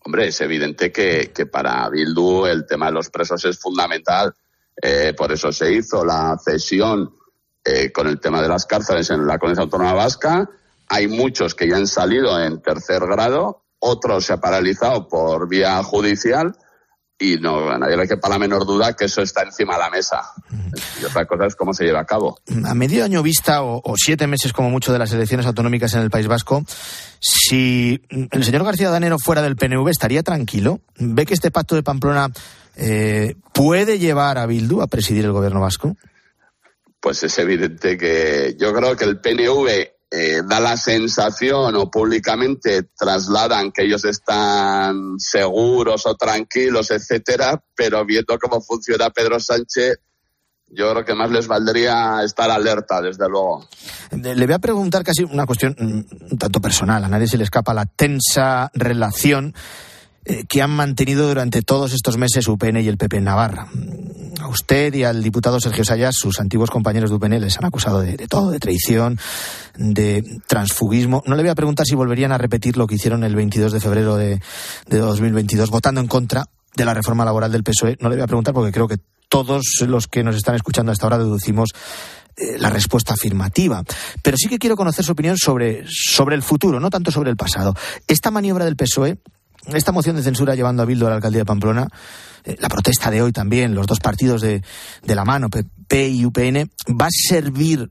Hombre, 0.00 0.28
es 0.28 0.40
evidente 0.42 0.92
que, 0.92 1.32
que 1.34 1.46
para 1.46 1.88
Bildu 1.88 2.46
el 2.46 2.66
tema 2.66 2.86
de 2.86 2.92
los 2.92 3.08
presos 3.08 3.42
es 3.44 3.58
fundamental. 3.58 4.34
Eh, 4.82 5.14
por 5.16 5.32
eso 5.32 5.52
se 5.52 5.72
hizo 5.72 6.04
la 6.04 6.36
cesión 6.44 7.14
eh, 7.64 7.90
con 7.90 8.06
el 8.06 8.20
tema 8.20 8.42
de 8.42 8.48
las 8.48 8.66
cárceles 8.66 9.08
en 9.10 9.26
la 9.26 9.38
Comunidad 9.38 9.62
Autónoma 9.62 9.94
Vasca. 9.94 10.50
Hay 10.88 11.08
muchos 11.08 11.54
que 11.54 11.68
ya 11.68 11.76
han 11.76 11.86
salido 11.86 12.40
en 12.42 12.60
tercer 12.60 13.00
grado, 13.06 13.64
otros 13.78 14.24
se 14.24 14.32
ha 14.32 14.38
paralizado 14.38 15.08
por 15.08 15.48
vía 15.48 15.82
judicial 15.82 16.56
y 17.18 17.36
no 17.36 17.70
a 17.70 17.78
nadie 17.78 17.96
le 17.96 18.08
quepa 18.08 18.28
la 18.28 18.38
menor 18.38 18.66
duda 18.66 18.94
que 18.94 19.04
eso 19.04 19.22
está 19.22 19.42
encima 19.42 19.74
de 19.74 19.80
la 19.80 19.90
mesa. 19.90 20.20
Y 21.00 21.04
otra 21.04 21.26
cosa 21.26 21.46
es 21.46 21.54
cómo 21.54 21.72
se 21.72 21.84
lleva 21.84 22.00
a 22.00 22.04
cabo. 22.04 22.38
A 22.64 22.74
medio 22.74 23.04
año 23.04 23.22
vista 23.22 23.62
o, 23.62 23.80
o, 23.84 23.94
siete 23.96 24.26
meses 24.26 24.52
como 24.52 24.70
mucho 24.70 24.92
de 24.92 24.98
las 24.98 25.12
elecciones 25.12 25.46
autonómicas 25.46 25.94
en 25.94 26.00
el 26.00 26.10
País 26.10 26.26
Vasco, 26.26 26.64
si 27.20 28.02
el 28.10 28.44
señor 28.44 28.64
García 28.64 28.90
Danero 28.90 29.18
fuera 29.18 29.42
del 29.42 29.56
PNV, 29.56 29.88
¿estaría 29.88 30.22
tranquilo? 30.22 30.80
¿Ve 30.98 31.24
que 31.24 31.34
este 31.34 31.50
pacto 31.50 31.74
de 31.74 31.82
Pamplona 31.82 32.30
eh, 32.76 33.36
puede 33.52 33.98
llevar 33.98 34.38
a 34.38 34.46
Bildu 34.46 34.82
a 34.82 34.88
presidir 34.88 35.24
el 35.24 35.32
gobierno 35.32 35.60
vasco? 35.60 35.96
Pues 37.00 37.22
es 37.22 37.38
evidente 37.38 37.96
que 37.96 38.56
yo 38.58 38.72
creo 38.74 38.96
que 38.96 39.04
el 39.04 39.20
PNV 39.20 39.93
eh, 40.16 40.42
da 40.46 40.60
la 40.60 40.76
sensación 40.76 41.74
o 41.74 41.90
públicamente 41.90 42.84
trasladan 42.96 43.72
que 43.72 43.82
ellos 43.82 44.04
están 44.04 45.18
seguros 45.18 46.06
o 46.06 46.14
tranquilos, 46.14 46.92
etcétera, 46.92 47.60
pero 47.74 48.04
viendo 48.04 48.38
cómo 48.38 48.60
funciona 48.60 49.10
Pedro 49.10 49.40
Sánchez, 49.40 49.98
yo 50.68 50.92
creo 50.92 51.04
que 51.04 51.14
más 51.14 51.32
les 51.32 51.48
valdría 51.48 52.22
estar 52.22 52.48
alerta, 52.48 53.00
desde 53.00 53.28
luego. 53.28 53.68
Le 54.12 54.46
voy 54.46 54.54
a 54.54 54.60
preguntar 54.60 55.02
casi 55.02 55.24
una 55.24 55.46
cuestión 55.46 55.74
mm, 55.76 56.32
un 56.32 56.38
tanto 56.38 56.60
personal. 56.60 57.02
A 57.02 57.08
nadie 57.08 57.26
se 57.26 57.36
le 57.36 57.42
escapa 57.42 57.74
la 57.74 57.86
tensa 57.86 58.70
relación 58.72 59.52
eh, 60.24 60.44
que 60.48 60.62
han 60.62 60.70
mantenido 60.70 61.28
durante 61.28 61.62
todos 61.62 61.92
estos 61.92 62.16
meses 62.16 62.48
UPN 62.48 62.78
y 62.78 62.88
el 62.88 62.96
PP 62.96 63.18
en 63.18 63.24
Navarra. 63.24 63.68
A 64.40 64.48
usted 64.48 64.92
y 64.94 65.04
al 65.04 65.22
diputado 65.22 65.60
Sergio 65.60 65.84
Sayas, 65.84 66.16
sus 66.16 66.40
antiguos 66.40 66.70
compañeros 66.70 67.10
de 67.10 67.16
UPN, 67.16 67.40
les 67.40 67.56
han 67.58 67.64
acusado 67.64 68.00
de, 68.00 68.16
todo, 68.28 68.50
de 68.50 68.58
traición, 68.58 69.18
de 69.76 70.22
transfugismo. 70.46 71.22
No 71.26 71.36
le 71.36 71.42
voy 71.42 71.50
a 71.50 71.54
preguntar 71.54 71.86
si 71.86 71.94
volverían 71.94 72.32
a 72.32 72.38
repetir 72.38 72.76
lo 72.76 72.86
que 72.86 72.96
hicieron 72.96 73.24
el 73.24 73.34
22 73.34 73.72
de 73.72 73.80
febrero 73.80 74.16
de, 74.16 74.40
de 74.88 74.98
2022, 74.98 75.70
votando 75.70 76.00
en 76.00 76.08
contra 76.08 76.46
de 76.76 76.84
la 76.84 76.94
reforma 76.94 77.24
laboral 77.24 77.52
del 77.52 77.62
PSOE. 77.62 77.96
No 78.00 78.08
le 78.08 78.16
voy 78.16 78.24
a 78.24 78.26
preguntar 78.26 78.54
porque 78.54 78.72
creo 78.72 78.88
que 78.88 78.98
todos 79.28 79.62
los 79.86 80.06
que 80.06 80.22
nos 80.22 80.36
están 80.36 80.54
escuchando 80.54 80.92
hasta 80.92 81.06
ahora 81.06 81.18
deducimos 81.18 81.70
eh, 82.36 82.58
la 82.58 82.70
respuesta 82.70 83.14
afirmativa. 83.14 83.82
Pero 84.22 84.36
sí 84.36 84.48
que 84.48 84.58
quiero 84.58 84.76
conocer 84.76 85.04
su 85.04 85.12
opinión 85.12 85.36
sobre, 85.38 85.84
sobre 85.88 86.34
el 86.34 86.42
futuro, 86.42 86.80
no 86.80 86.90
tanto 86.90 87.10
sobre 87.10 87.30
el 87.30 87.36
pasado. 87.36 87.74
Esta 88.08 88.30
maniobra 88.30 88.64
del 88.64 88.76
PSOE, 88.76 89.18
esta 89.72 89.92
moción 89.92 90.16
de 90.16 90.22
censura 90.22 90.54
llevando 90.54 90.82
a 90.82 90.86
Bildo 90.86 91.06
a 91.06 91.10
la 91.10 91.16
alcaldía 91.16 91.40
de 91.40 91.46
Pamplona, 91.46 91.88
eh, 92.44 92.56
la 92.60 92.68
protesta 92.68 93.10
de 93.10 93.22
hoy 93.22 93.32
también, 93.32 93.74
los 93.74 93.86
dos 93.86 94.00
partidos 94.00 94.42
de, 94.42 94.62
de 95.02 95.14
la 95.14 95.24
mano, 95.24 95.48
PP 95.48 96.08
y 96.08 96.26
UPN, 96.26 96.70
va 97.00 97.06
a 97.06 97.10
servir 97.10 97.90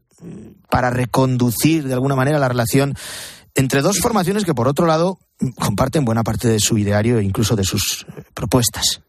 para 0.69 0.89
reconducir 0.89 1.87
de 1.87 1.93
alguna 1.93 2.15
manera 2.15 2.39
la 2.39 2.47
relación 2.47 2.95
entre 3.55 3.81
dos 3.81 3.99
formaciones 3.99 4.45
que, 4.45 4.53
por 4.53 4.67
otro 4.67 4.85
lado, 4.85 5.19
comparten 5.59 6.05
buena 6.05 6.23
parte 6.23 6.47
de 6.47 6.59
su 6.59 6.77
ideario 6.77 7.19
e 7.19 7.23
incluso 7.23 7.55
de 7.55 7.63
sus 7.63 8.05
eh, 8.17 8.23
propuestas. 8.33 9.01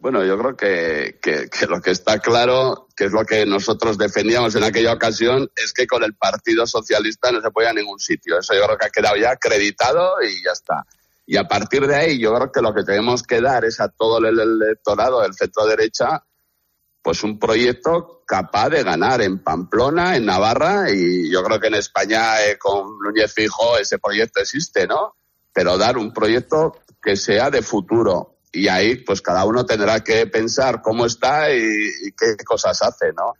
Bueno, 0.00 0.24
yo 0.24 0.38
creo 0.38 0.56
que, 0.56 1.18
que, 1.20 1.48
que, 1.48 1.66
lo 1.66 1.80
que 1.80 1.90
está 1.90 2.20
claro, 2.20 2.86
que 2.96 3.06
es 3.06 3.12
lo 3.12 3.24
que 3.24 3.44
nosotros 3.46 3.98
defendíamos 3.98 4.54
en 4.54 4.62
aquella 4.62 4.92
ocasión, 4.92 5.50
es 5.56 5.72
que 5.72 5.88
con 5.88 6.04
el 6.04 6.14
Partido 6.14 6.66
Socialista 6.68 7.32
no 7.32 7.40
se 7.40 7.50
puede 7.50 7.66
ir 7.66 7.70
a 7.70 7.80
ningún 7.80 7.98
sitio. 7.98 8.38
Eso 8.38 8.54
yo 8.54 8.64
creo 8.64 8.78
que 8.78 8.86
ha 8.86 8.90
quedado 8.90 9.16
ya 9.16 9.32
acreditado 9.32 10.22
y 10.22 10.44
ya 10.44 10.52
está. 10.52 10.86
Y 11.30 11.36
a 11.36 11.46
partir 11.46 11.86
de 11.86 11.94
ahí, 11.94 12.18
yo 12.18 12.34
creo 12.34 12.50
que 12.50 12.62
lo 12.62 12.72
que 12.72 12.84
tenemos 12.84 13.22
que 13.22 13.42
dar 13.42 13.62
es 13.66 13.80
a 13.80 13.90
todo 13.90 14.16
el 14.16 14.40
electorado 14.40 15.20
del 15.20 15.34
centro 15.34 15.66
derecha, 15.66 16.24
pues 17.02 17.22
un 17.22 17.38
proyecto 17.38 18.22
capaz 18.26 18.70
de 18.70 18.82
ganar 18.82 19.20
en 19.20 19.38
Pamplona, 19.40 20.16
en 20.16 20.24
Navarra, 20.24 20.90
y 20.90 21.30
yo 21.30 21.44
creo 21.44 21.60
que 21.60 21.66
en 21.66 21.74
España 21.74 22.42
eh, 22.46 22.56
con 22.56 22.98
Núñez 23.00 23.34
Fijo 23.34 23.76
ese 23.76 23.98
proyecto 23.98 24.40
existe, 24.40 24.86
¿no? 24.86 25.16
Pero 25.52 25.76
dar 25.76 25.98
un 25.98 26.14
proyecto 26.14 26.78
que 27.02 27.14
sea 27.14 27.50
de 27.50 27.60
futuro, 27.60 28.38
y 28.50 28.68
ahí 28.68 28.96
pues 28.96 29.20
cada 29.20 29.44
uno 29.44 29.66
tendrá 29.66 30.00
que 30.00 30.26
pensar 30.28 30.80
cómo 30.80 31.04
está 31.04 31.54
y, 31.54 31.60
y, 31.60 32.12
qué 32.12 32.42
cosas 32.42 32.80
hace, 32.80 33.12
¿no? 33.12 33.34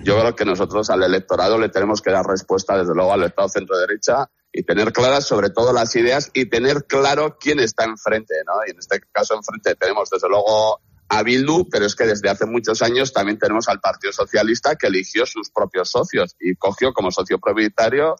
Yo 0.00 0.20
creo 0.20 0.36
que 0.36 0.44
nosotros 0.44 0.90
al 0.90 1.02
electorado 1.02 1.58
le 1.58 1.70
tenemos 1.70 2.02
que 2.02 2.10
dar 2.10 2.26
respuesta 2.26 2.76
desde 2.76 2.94
luego 2.94 3.14
al 3.14 3.22
Estado 3.22 3.48
centro 3.48 3.78
derecha 3.78 4.28
y 4.56 4.62
tener 4.62 4.92
claras 4.92 5.26
sobre 5.26 5.50
todo 5.50 5.72
las 5.72 5.96
ideas 5.96 6.30
y 6.32 6.46
tener 6.46 6.84
claro 6.84 7.36
quién 7.40 7.58
está 7.58 7.84
enfrente, 7.84 8.34
¿no? 8.46 8.52
Y 8.66 8.70
en 8.70 8.78
este 8.78 9.00
caso 9.12 9.34
enfrente 9.34 9.74
tenemos 9.74 10.08
desde 10.08 10.28
luego 10.28 10.80
a 11.08 11.22
Bildu, 11.24 11.68
pero 11.68 11.86
es 11.86 11.96
que 11.96 12.06
desde 12.06 12.30
hace 12.30 12.46
muchos 12.46 12.80
años 12.80 13.12
también 13.12 13.36
tenemos 13.36 13.68
al 13.68 13.80
Partido 13.80 14.12
Socialista 14.12 14.76
que 14.76 14.86
eligió 14.86 15.26
sus 15.26 15.50
propios 15.50 15.90
socios 15.90 16.36
y 16.38 16.54
cogió 16.54 16.92
como 16.92 17.10
socio 17.10 17.38
propietario 17.40 18.14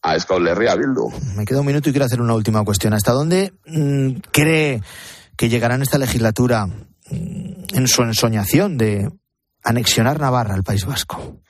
a 0.00 0.14
Escolerri 0.14 0.68
a 0.68 0.76
Bildu. 0.76 1.10
Me 1.34 1.44
queda 1.44 1.60
un 1.60 1.66
minuto 1.66 1.88
y 1.88 1.92
quiero 1.92 2.06
hacer 2.06 2.20
una 2.20 2.34
última 2.34 2.64
cuestión. 2.64 2.94
¿Hasta 2.94 3.10
dónde 3.10 3.52
mmm, 3.66 4.12
cree 4.30 4.80
que 5.36 5.48
llegará 5.48 5.74
en 5.74 5.82
esta 5.82 5.98
legislatura 5.98 6.68
en 7.10 7.88
su 7.88 8.02
ensoñación 8.02 8.78
de 8.78 9.10
anexionar 9.64 10.20
Navarra 10.20 10.54
al 10.54 10.62
País 10.62 10.86
Vasco? 10.86 11.40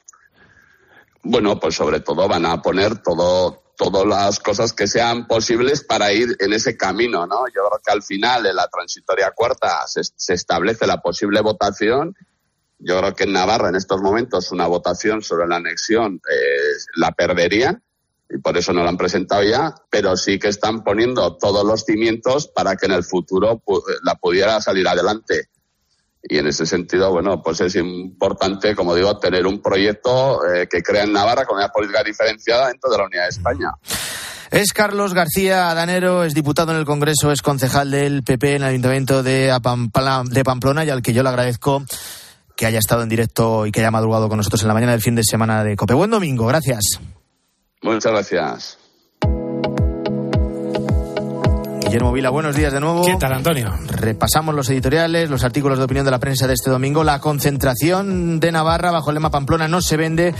Bueno, 1.22 1.60
pues 1.60 1.74
sobre 1.74 2.00
todo 2.00 2.26
van 2.26 2.46
a 2.46 2.62
poner 2.62 3.02
todo, 3.02 3.67
todas 3.78 4.04
las 4.04 4.40
cosas 4.40 4.72
que 4.72 4.88
sean 4.88 5.28
posibles 5.28 5.84
para 5.84 6.12
ir 6.12 6.36
en 6.40 6.52
ese 6.52 6.76
camino, 6.76 7.26
¿no? 7.26 7.46
Yo 7.46 7.62
creo 7.68 7.80
que 7.82 7.92
al 7.92 8.02
final, 8.02 8.44
en 8.44 8.56
la 8.56 8.68
transitoria 8.68 9.30
cuarta, 9.30 9.86
se, 9.86 10.02
se 10.02 10.34
establece 10.34 10.86
la 10.86 11.00
posible 11.00 11.40
votación. 11.40 12.14
Yo 12.80 12.98
creo 12.98 13.14
que 13.14 13.24
en 13.24 13.32
Navarra, 13.32 13.68
en 13.68 13.76
estos 13.76 14.02
momentos, 14.02 14.50
una 14.50 14.66
votación 14.66 15.22
sobre 15.22 15.46
la 15.46 15.56
anexión 15.56 16.20
eh, 16.30 16.76
la 16.96 17.12
perderían 17.12 17.82
y 18.28 18.38
por 18.38 18.58
eso 18.58 18.72
no 18.72 18.82
lo 18.82 18.88
han 18.88 18.98
presentado 18.98 19.42
ya, 19.42 19.74
pero 19.88 20.16
sí 20.16 20.38
que 20.38 20.48
están 20.48 20.82
poniendo 20.84 21.36
todos 21.36 21.64
los 21.64 21.84
cimientos 21.84 22.48
para 22.48 22.76
que 22.76 22.86
en 22.86 22.92
el 22.92 23.04
futuro 23.04 23.62
la 24.02 24.16
pudiera 24.16 24.60
salir 24.60 24.86
adelante. 24.86 25.48
Y 26.22 26.38
en 26.38 26.46
ese 26.48 26.66
sentido, 26.66 27.12
bueno, 27.12 27.42
pues 27.42 27.60
es 27.60 27.76
importante, 27.76 28.74
como 28.74 28.94
digo, 28.94 29.18
tener 29.18 29.46
un 29.46 29.62
proyecto 29.62 30.44
eh, 30.46 30.66
que 30.68 30.82
crea 30.82 31.04
en 31.04 31.12
Navarra 31.12 31.44
con 31.44 31.56
una 31.56 31.68
política 31.68 32.02
diferenciada 32.02 32.68
dentro 32.68 32.90
de 32.90 32.98
la 32.98 33.04
Unidad 33.04 33.24
de 33.24 33.28
España. 33.28 33.70
Es 34.50 34.72
Carlos 34.72 35.14
García 35.14 35.74
Danero, 35.74 36.24
es 36.24 36.34
diputado 36.34 36.72
en 36.72 36.78
el 36.78 36.86
Congreso, 36.86 37.30
es 37.30 37.42
concejal 37.42 37.90
del 37.90 38.22
PP 38.22 38.56
en 38.56 38.62
el 38.62 38.68
Ayuntamiento 38.68 39.22
de, 39.22 39.56
Pamplona, 39.62 40.22
de 40.24 40.42
Pamplona 40.42 40.84
y 40.84 40.90
al 40.90 41.02
que 41.02 41.12
yo 41.12 41.22
le 41.22 41.28
agradezco 41.28 41.84
que 42.56 42.66
haya 42.66 42.78
estado 42.78 43.02
en 43.02 43.08
directo 43.08 43.66
y 43.66 43.70
que 43.70 43.80
haya 43.80 43.90
madrugado 43.90 44.28
con 44.28 44.38
nosotros 44.38 44.62
en 44.62 44.68
la 44.68 44.74
mañana 44.74 44.92
del 44.92 45.02
fin 45.02 45.14
de 45.14 45.22
semana 45.22 45.62
de 45.62 45.76
COPE. 45.76 45.94
Buen 45.94 46.10
domingo, 46.10 46.46
gracias. 46.46 46.98
Muchas 47.82 48.10
gracias. 48.10 48.77
Guillermo 51.88 52.12
Vila, 52.12 52.28
buenos 52.28 52.54
días 52.54 52.70
de 52.70 52.80
nuevo. 52.80 53.02
¿Qué 53.02 53.16
tal, 53.16 53.32
Antonio? 53.32 53.72
Repasamos 53.86 54.54
los 54.54 54.68
editoriales, 54.68 55.30
los 55.30 55.42
artículos 55.42 55.78
de 55.78 55.84
opinión 55.84 56.04
de 56.04 56.10
la 56.10 56.18
prensa 56.18 56.46
de 56.46 56.52
este 56.52 56.68
domingo. 56.68 57.02
La 57.02 57.18
concentración 57.18 58.40
de 58.40 58.52
Navarra 58.52 58.90
bajo 58.90 59.08
el 59.08 59.14
lema 59.14 59.30
Pamplona 59.30 59.68
no 59.68 59.80
se 59.80 59.96
vende, 59.96 60.34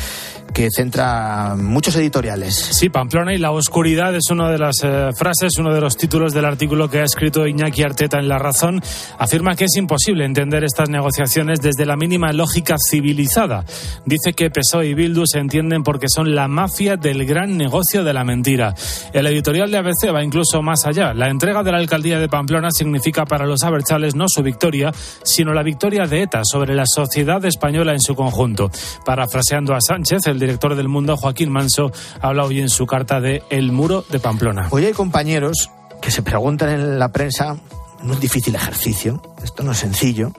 que 0.59 0.71
centra 0.73 1.55
muchos 1.57 1.95
editoriales. 1.95 2.53
Sí, 2.57 2.89
Pamplona 2.89 3.33
y 3.33 3.39
la 3.39 3.53
oscuridad 3.53 4.13
es 4.17 4.29
una 4.29 4.51
de 4.51 4.59
las 4.59 4.75
eh, 4.83 5.11
frases, 5.17 5.57
uno 5.57 5.73
de 5.73 5.81
los 5.81 5.97
títulos 5.97 6.35
del 6.35 6.47
artículo 6.47 6.91
que 6.91 6.99
ha 6.99 7.05
escrito 7.05 7.47
Iñaki 7.47 7.85
Arteta 7.85 8.19
en 8.19 8.27
La 8.27 8.41
Razón. 8.41 8.83
Afirma 9.21 9.55
que 9.55 9.67
es 9.67 9.77
imposible 9.77 10.25
entender 10.25 10.65
estas 10.65 10.89
negociaciones 10.89 11.61
desde 11.61 11.87
la 11.87 11.95
mínima 11.95 12.33
lógica 12.33 12.75
civilizada. 12.91 13.65
Dice 14.05 14.33
que 14.33 14.51
PSOE 14.51 14.89
y 14.89 14.95
Bildu 14.95 15.27
se 15.27 15.39
entienden 15.39 15.85
porque 15.85 16.09
son 16.09 16.35
la 16.35 16.49
mafia 16.49 16.97
del 16.97 17.25
gran 17.25 17.57
negocio 17.57 18.03
de 18.03 18.13
la 18.13 18.25
mentira. 18.25 18.75
El 19.13 19.29
editorial 19.29 19.71
de 19.71 19.79
ABC 19.79 20.13
va 20.13 20.25
incluso 20.25 20.61
más 20.61 20.87
allá. 20.87 21.15
La 21.15 21.29
entrega 21.29 21.63
de 21.63 21.71
la 21.71 21.79
alcaldía 21.79 22.19
de 22.19 22.29
Pamplona 22.29 22.73
significa 22.73 23.27
para 23.27 23.47
los 23.47 23.63
abertzales 23.63 24.17
no 24.17 24.25
su 24.27 24.43
victoria, 24.43 24.91
sino 25.23 25.55
la 25.55 25.63
victoria 25.63 26.09
de 26.09 26.23
ETA 26.23 26.41
sobre 26.43 26.75
la 26.75 26.85
sociedad 26.85 27.45
española 27.45 27.93
en 27.93 28.01
su 28.01 28.17
conjunto. 28.17 28.73
Parafraseando 29.05 29.73
a 29.73 29.81
Sánchez, 29.81 30.27
el 30.27 30.48
director 30.49 30.75
del 30.77 30.89
Mundo, 30.89 31.15
Joaquín 31.17 31.51
Manso, 31.51 31.93
habla 32.23 32.45
hoy 32.45 32.61
en 32.61 32.71
su 32.71 32.87
carta 32.87 33.21
de 33.21 33.43
El 33.51 33.71
muro 33.71 34.03
de 34.09 34.19
Pamplona. 34.19 34.69
Hoy 34.71 34.87
hay 34.87 34.95
compañeros 34.95 35.71
que 36.01 36.11
se 36.11 36.23
preguntan 36.23 36.71
en 36.71 36.99
la 36.99 37.13
prensa, 37.13 37.59
no 38.03 38.15
es 38.15 38.21
difícil 38.21 38.55
ejercicio, 38.55 39.23
esto 39.45 39.63
no 39.63 39.73
es 39.73 39.79
sencillo, 39.79 40.33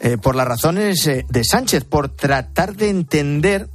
eh, 0.00 0.18
por 0.18 0.34
las 0.34 0.48
razones 0.48 1.06
eh, 1.06 1.24
de 1.28 1.44
Sánchez, 1.44 1.84
por 1.84 2.08
tratar 2.08 2.74
de 2.74 2.90
entender 2.90 3.68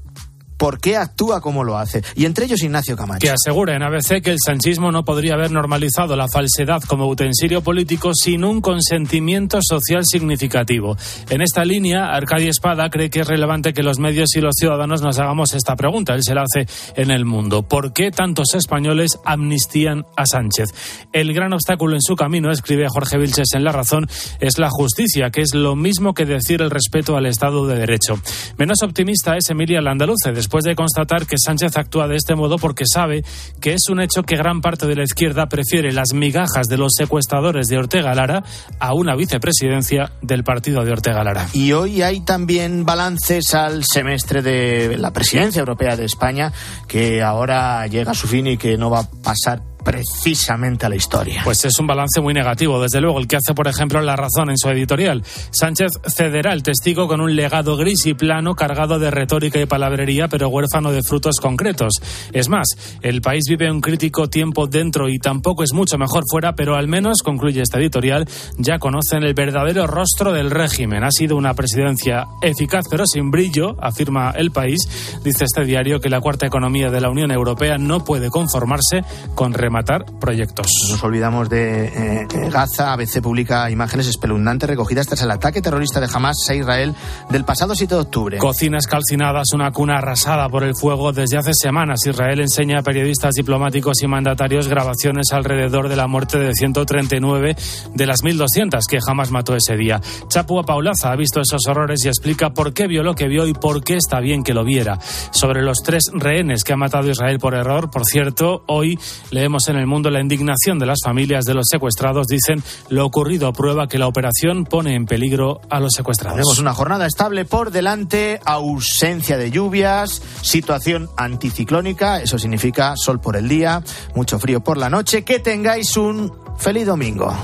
por 0.62 0.80
qué 0.80 0.95
actúa 0.95 1.41
como 1.41 1.63
lo 1.63 1.80
hace. 1.80 2.04
Y 2.15 2.26
entre 2.26 2.45
ellos 2.45 2.62
Ignacio 2.62 2.95
Camacho. 2.95 3.17
Que 3.19 3.32
asegura 3.32 3.76
en 3.76 3.82
ABC 3.82 4.21
que 4.21 4.30
el 4.30 4.38
sanchismo 4.45 4.91
no 4.91 5.04
podría 5.04 5.34
haber 5.34 5.50
normalizado 5.50 6.15
la 6.15 6.28
falsedad 6.28 6.84
como 6.84 7.08
utensilio 7.08 7.63
político 7.63 8.12
sin 8.13 8.43
un 8.43 8.62
consentimiento 8.62 9.58
social 9.67 10.04
significativo. 10.06 10.95
En 11.32 11.41
esta 11.41 11.65
línea, 11.65 12.13
Arcadio 12.13 12.52
Espada 12.52 12.91
cree 12.91 13.10
que 13.10 13.21
es 13.21 13.28
relevante 13.28 13.74
que 13.74 13.82
los 13.82 13.97
medios 13.97 14.36
y 14.36 14.39
los 14.39 14.54
ciudadanos 14.56 15.02
nos 15.02 15.17
hagamos 15.17 15.56
esta 15.56 15.76
pregunta. 15.76 16.13
Él 16.13 16.21
se 16.21 16.36
la 16.36 16.43
hace 16.43 16.67
en 16.95 17.10
el 17.10 17.26
mundo. 17.26 17.63
¿Por 17.63 17.91
qué 17.91 18.12
tantos 18.12 18.54
españoles 18.54 19.17
amnistían 19.26 20.06
a 20.15 20.28
Sánchez? 20.28 20.69
El 21.12 21.34
gran 21.34 21.54
obstáculo 21.54 21.95
en 21.95 22.04
su 22.04 22.15
camino, 22.15 22.52
escribe 22.52 22.86
Jorge 22.88 23.17
Vilches 23.17 23.56
en 23.56 23.63
La 23.63 23.71
Razón, 23.71 24.08
es 24.39 24.60
la 24.60 24.69
justicia, 24.69 25.32
que 25.32 25.41
es 25.41 25.56
lo 25.56 25.76
mismo 25.76 26.13
que 26.13 26.26
decir 26.26 26.62
el 26.62 26.69
respeto 26.69 27.17
al 27.17 27.26
Estado 27.26 27.65
de 27.65 27.80
Derecho. 27.80 28.21
Menos 28.58 28.84
optimista 28.84 29.38
es 29.38 29.50
Emilia 29.50 29.82
Landaluce, 29.82 30.32
de 30.60 30.76
constatar 30.76 31.26
que 31.26 31.38
Sánchez 31.38 31.78
actúa 31.78 32.08
de 32.08 32.16
este 32.16 32.36
modo 32.36 32.58
porque 32.58 32.84
sabe 32.86 33.24
que 33.60 33.74
es 33.74 33.90
un 33.90 34.02
hecho 34.02 34.24
que 34.24 34.36
gran 34.36 34.62
parte 34.62 34.86
de 34.88 34.96
la 34.96 35.04
izquierda 35.04 35.48
prefiere 35.48 35.92
las 35.92 36.14
migajas 36.14 36.68
de 36.68 36.78
los 36.78 36.92
secuestradores 36.98 37.68
de 37.68 37.78
Ortega 37.78 38.14
Lara 38.14 38.44
a 38.80 38.94
una 38.94 39.16
vicepresidencia 39.16 40.12
del 40.22 40.44
partido 40.44 40.84
de 40.84 40.92
Ortega 40.92 41.24
Lara. 41.24 41.48
Y 41.54 41.72
hoy 41.72 42.02
hay 42.02 42.22
también 42.22 42.86
balances 42.86 43.54
al 43.54 43.84
semestre 43.86 44.42
de 44.42 44.98
la 44.98 45.12
presidencia 45.12 45.60
europea 45.60 45.96
de 45.96 46.06
España, 46.06 46.52
que 46.88 47.22
ahora 47.22 47.88
llega 47.88 48.12
a 48.12 48.16
su 48.16 48.28
fin 48.28 48.48
y 48.48 48.58
que 48.58 48.78
no 48.78 48.90
va 48.90 49.00
a 49.00 49.10
pasar 49.24 49.70
precisamente 49.84 50.86
a 50.86 50.89
la 50.89 50.96
historia. 50.96 51.41
Pues 51.44 51.63
es 51.65 51.80
un 51.80 51.88
balance 51.88 52.22
muy 52.22 52.34
negativo, 52.34 52.82
desde 52.82 53.02
luego, 53.02 53.20
el 53.20 53.28
que 53.28 53.38
hace, 53.38 53.54
por 53.54 53.67
ejemplo, 53.67 54.02
La 54.02 54.15
Razón 54.15 54.50
en 54.50 54.58
su 54.58 54.70
editorial. 54.70 55.24
Sánchez 55.52 55.91
cederá 56.08 56.54
el 56.54 56.63
testigo 56.63 57.08
con 57.08 57.22
un 57.22 57.36
legado 57.36 57.78
gris 57.78 58.06
y 58.06 58.13
plano 58.13 58.56
cargado 58.56 59.00
de 59.00 59.12
retórica 59.12 59.60
y 59.60 59.65
palabrería, 59.65 60.28
pero 60.28 60.50
huérfano 60.50 60.91
de 60.91 61.04
frutos 61.04 61.38
concretos. 61.39 61.94
Es 62.34 62.50
más, 62.50 62.67
el 63.02 63.22
país 63.22 63.46
vive 63.50 63.72
un 63.72 63.82
crítico 63.82 64.30
tiempo 64.30 64.67
dentro 64.67 65.10
y 65.10 65.17
tampoco 65.17 65.63
es 65.63 65.74
mucho 65.74 65.98
mejor 65.98 66.24
fuera, 66.30 66.56
pero 66.56 66.76
al 66.76 66.88
menos, 66.88 67.22
concluye 67.24 67.62
esta 67.62 67.80
editorial, 67.80 68.28
ya 68.58 68.80
conocen 68.80 69.24
el 69.24 69.34
verdadero 69.34 69.88
rostro 69.88 70.34
del 70.34 70.52
régimen. 70.52 71.04
Ha 71.04 71.12
sido 71.12 71.36
una 71.38 71.54
presidencia 71.54 72.28
eficaz 72.41 72.82
pero 72.89 73.06
sin 73.06 73.32
brillo, 73.32 73.76
afirma 73.82 74.32
el 74.32 74.52
país. 74.52 74.80
Dice 75.24 75.46
este 75.46 75.65
diario 75.65 76.00
que 76.00 76.10
la 76.10 76.22
cuarta 76.22 76.46
economía 76.46 76.89
de 76.89 77.02
la 77.02 77.10
Unión 77.10 77.32
Europea 77.32 77.78
no 77.78 78.04
puede 78.04 78.30
conformarse 78.30 79.04
con 79.36 79.54
matar 79.71 80.05
proyectos. 80.19 80.67
Nos 80.89 81.03
olvidamos 81.03 81.49
de 81.49 81.86
eh, 81.86 82.27
Gaza. 82.51 82.93
ABC 82.93 83.21
publica 83.21 83.69
imágenes 83.71 84.07
espeluznantes 84.07 84.69
recogidas 84.69 85.07
tras 85.07 85.21
el 85.21 85.31
ataque 85.31 85.62
terrorista 85.62 85.99
de 85.99 86.07
Hamas 86.13 86.38
a 86.49 86.55
Israel 86.55 86.93
del 87.29 87.45
pasado 87.45 87.75
7 87.75 87.95
de 87.95 88.01
octubre. 88.01 88.38
Cocinas 88.38 88.88
calcinadas, 88.88 89.53
una 89.53 89.71
cuna 89.71 89.97
arrasada 89.97 90.49
por 90.49 90.63
el 90.63 90.75
fuego 90.75 91.12
desde 91.12 91.38
hace 91.38 91.51
semanas. 91.53 92.05
Israel 92.05 92.41
enseña 92.41 92.79
a 92.79 92.84
periodistas 92.84 93.36
diplomáticos 93.36 94.01
y 94.03 94.07
mandatarios 94.07 94.67
grabaciones 94.67 95.31
alrededor 95.31 95.89
de 95.89 95.95
la 95.95 96.07
muerte 96.07 96.38
de 96.38 96.53
139 96.53 97.55
de 97.93 98.05
las 98.05 98.23
1.200 98.23 98.86
que 98.88 98.99
Hamas 99.05 99.31
mató 99.31 99.55
ese 99.55 99.75
día. 99.75 100.01
Chapua 100.27 100.63
Paulaza 100.63 101.12
ha 101.12 101.15
visto 101.15 101.41
esos 101.41 101.67
horrores 101.67 102.03
y 102.05 102.10
explica 102.10 102.51
por 102.51 102.73
qué 102.73 102.88
vio 102.88 103.03
lo 103.03 103.15
que 103.15 103.27
vio 103.27 103.47
y 103.47 103.53
por 103.53 103.84
qué 103.84 103.95
está 103.95 104.19
bien 104.19 104.43
que 104.43 104.53
lo 104.53 104.63
viera. 104.63 104.99
Sobre 105.31 105.62
los 105.62 105.79
tres 105.84 106.12
rehenes 106.13 106.63
que 106.63 106.73
ha 106.73 106.77
matado 106.77 107.10
Israel 107.10 107.39
por 107.39 107.55
error, 107.55 107.89
por 107.89 108.05
cierto, 108.05 108.63
hoy 108.67 108.99
leemos 109.31 109.61
en 109.67 109.78
el 109.78 109.88
mundo 109.88 110.10
la 110.10 110.21
indignación 110.21 110.80
de 110.80 110.86
las 110.86 111.00
familias 111.04 111.45
de 111.45 111.54
los 111.54 111.65
secuestrados. 111.69 112.28
Dicen 112.28 112.63
lo 112.89 113.06
ocurrido 113.06 113.52
prueba 113.54 113.88
que 113.88 113.97
la 113.97 114.08
operación 114.08 114.65
pone 114.65 114.95
en 114.95 115.06
peligro 115.06 115.62
a 115.69 115.80
los 115.80 115.93
secuestrados. 115.93 116.38
Tenemos 116.38 116.60
una 116.60 116.74
jornada 116.74 117.06
estable 117.06 117.45
por 117.45 117.71
delante, 117.71 118.39
ausencia 118.45 119.38
de 119.38 119.52
lluvias, 119.52 120.21
situación 120.41 121.10
anticiclónica, 121.17 122.21
eso 122.21 122.38
significa 122.38 122.95
sol 122.95 123.19
por 123.19 123.36
el 123.36 123.47
día, 123.47 123.84
mucho 124.15 124.39
frío 124.39 124.62
por 124.62 124.78
la 124.78 124.89
noche. 124.89 125.24
Que 125.24 125.39
tengáis 125.39 125.97
un 125.97 126.32
feliz 126.58 126.86
domingo. 126.86 127.36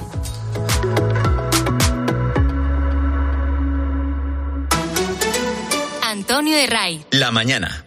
Antonio 6.04 6.56
de 6.56 6.68
Ray. 6.68 7.06
La 7.12 7.32
mañana. 7.32 7.87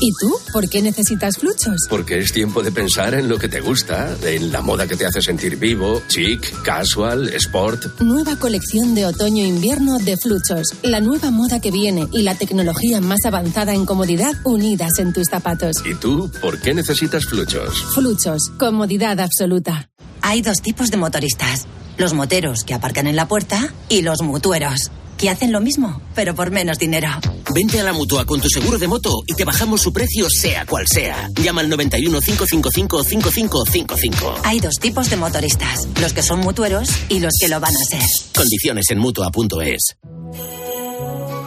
¿Y 0.00 0.10
tú? 0.20 0.32
¿Por 0.52 0.68
qué 0.68 0.82
necesitas 0.82 1.38
fluchos? 1.38 1.86
Porque 1.88 2.18
es 2.18 2.32
tiempo 2.32 2.62
de 2.62 2.72
pensar 2.72 3.14
en 3.14 3.28
lo 3.28 3.38
que 3.38 3.48
te 3.48 3.60
gusta, 3.60 4.16
en 4.24 4.52
la 4.52 4.60
moda 4.60 4.86
que 4.86 4.96
te 4.96 5.06
hace 5.06 5.22
sentir 5.22 5.56
vivo, 5.56 6.02
chic, 6.08 6.62
casual, 6.62 7.28
sport. 7.34 8.00
Nueva 8.00 8.36
colección 8.36 8.94
de 8.94 9.06
otoño-invierno 9.06 9.98
de 9.98 10.16
fluchos. 10.16 10.74
La 10.82 11.00
nueva 11.00 11.30
moda 11.30 11.60
que 11.60 11.70
viene 11.70 12.08
y 12.12 12.22
la 12.22 12.34
tecnología 12.34 13.00
más 13.00 13.24
avanzada 13.24 13.74
en 13.74 13.86
comodidad 13.86 14.34
unidas 14.44 14.98
en 14.98 15.12
tus 15.12 15.28
zapatos. 15.28 15.76
¿Y 15.84 15.94
tú? 15.94 16.30
¿Por 16.40 16.60
qué 16.60 16.74
necesitas 16.74 17.24
fluchos? 17.24 17.84
Fluchos. 17.94 18.50
Comodidad 18.58 19.20
absoluta. 19.20 19.90
Hay 20.20 20.42
dos 20.42 20.62
tipos 20.62 20.90
de 20.90 20.96
motoristas. 20.96 21.66
Los 21.98 22.14
moteros 22.14 22.64
que 22.64 22.74
aparcan 22.74 23.06
en 23.06 23.16
la 23.16 23.28
puerta 23.28 23.72
y 23.88 24.02
los 24.02 24.22
mutueros 24.22 24.90
que 25.18 25.30
hacen 25.30 25.52
lo 25.52 25.60
mismo, 25.60 26.00
pero 26.16 26.34
por 26.34 26.50
menos 26.50 26.78
dinero. 26.78 27.08
Vente 27.54 27.80
a 27.80 27.84
la 27.84 27.92
mutua 27.92 28.24
con 28.24 28.40
tu 28.40 28.48
seguro 28.48 28.78
de 28.78 28.88
moto 28.88 29.22
y 29.26 29.34
te 29.34 29.44
bajamos 29.44 29.82
su 29.82 29.92
precio, 29.92 30.26
sea 30.30 30.64
cual 30.64 30.86
sea. 30.88 31.28
Llama 31.34 31.60
al 31.60 31.68
91 31.68 32.20
555 32.20 33.04
5555. 33.04 34.34
Hay 34.44 34.60
dos 34.60 34.76
tipos 34.80 35.10
de 35.10 35.16
motoristas: 35.16 35.86
los 36.00 36.12
que 36.12 36.22
son 36.22 36.40
mutueros 36.40 36.88
y 37.08 37.20
los 37.20 37.34
que 37.38 37.48
lo 37.48 37.60
van 37.60 37.74
a 37.76 37.84
ser. 37.84 38.02
Condiciones 38.34 38.86
en 38.90 38.98
mutua.es. 38.98 39.96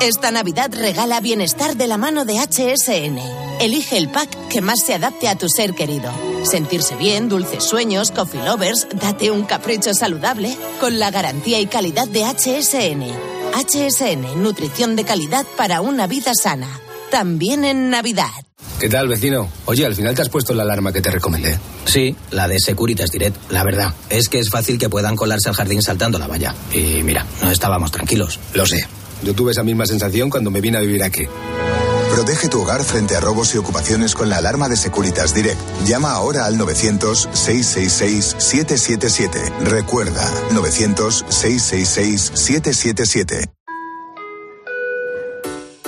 Esta 0.01 0.29
Navidad 0.29 0.71
regala 0.73 1.21
bienestar 1.21 1.75
de 1.77 1.87
la 1.87 1.97
mano 1.97 2.25
de 2.25 2.37
HSN. 2.37 3.17
Elige 3.59 3.97
el 3.97 4.09
pack 4.09 4.49
que 4.49 4.61
más 4.61 4.81
se 4.85 4.93
adapte 4.93 5.27
a 5.27 5.37
tu 5.37 5.49
ser 5.49 5.73
querido. 5.73 6.11
Sentirse 6.43 6.95
bien, 6.95 7.29
dulces 7.29 7.63
sueños, 7.63 8.11
coffee 8.11 8.43
lovers, 8.43 8.87
date 8.93 9.31
un 9.31 9.43
capricho 9.43 9.93
saludable 9.93 10.55
con 10.79 10.99
la 10.99 11.09
garantía 11.09 11.59
y 11.59 11.65
calidad 11.65 12.07
de 12.07 12.25
HSN. 12.25 13.34
HSN, 13.55 14.43
nutrición 14.43 14.97
de 14.97 15.05
calidad 15.05 15.45
para 15.55 15.79
una 15.79 16.07
vida 16.07 16.33
sana. 16.35 16.67
También 17.09 17.63
en 17.63 17.89
Navidad. 17.89 18.31
¿Qué 18.81 18.89
tal, 18.89 19.07
vecino? 19.07 19.47
Oye, 19.63 19.85
al 19.85 19.95
final 19.95 20.13
te 20.13 20.23
has 20.23 20.27
puesto 20.27 20.53
la 20.53 20.63
alarma 20.63 20.91
que 20.91 21.01
te 21.01 21.09
recomendé. 21.09 21.57
Sí, 21.85 22.13
la 22.31 22.49
de 22.49 22.59
Securitas 22.59 23.11
Direct. 23.11 23.37
La 23.51 23.63
verdad, 23.63 23.93
es 24.09 24.27
que 24.27 24.39
es 24.39 24.49
fácil 24.49 24.77
que 24.77 24.89
puedan 24.89 25.15
colarse 25.15 25.47
al 25.47 25.55
jardín 25.55 25.81
saltando 25.81 26.19
la 26.19 26.27
valla. 26.27 26.53
Y 26.73 27.01
mira, 27.03 27.25
no 27.41 27.49
estábamos 27.49 27.93
tranquilos. 27.93 28.41
Lo 28.53 28.65
sé. 28.65 28.85
Yo 29.23 29.33
tuve 29.33 29.53
esa 29.53 29.63
misma 29.63 29.85
sensación 29.85 30.29
cuando 30.29 30.51
me 30.51 30.59
vine 30.59 30.77
a 30.77 30.81
vivir 30.81 31.01
aquí. 31.01 31.25
Protege 32.15 32.47
tu 32.47 32.61
hogar 32.61 32.83
frente 32.85 33.17
a 33.17 33.19
robos 33.19 33.53
y 33.55 33.57
ocupaciones 33.57 34.15
con 34.15 34.29
la 34.29 34.37
alarma 34.37 34.69
de 34.69 34.77
Securitas 34.77 35.35
Direct. 35.35 35.59
Llama 35.85 36.13
ahora 36.13 36.45
al 36.45 36.57
900-666-777. 36.57 39.51
Recuerda, 39.65 40.23
900-666-777. 40.51 43.51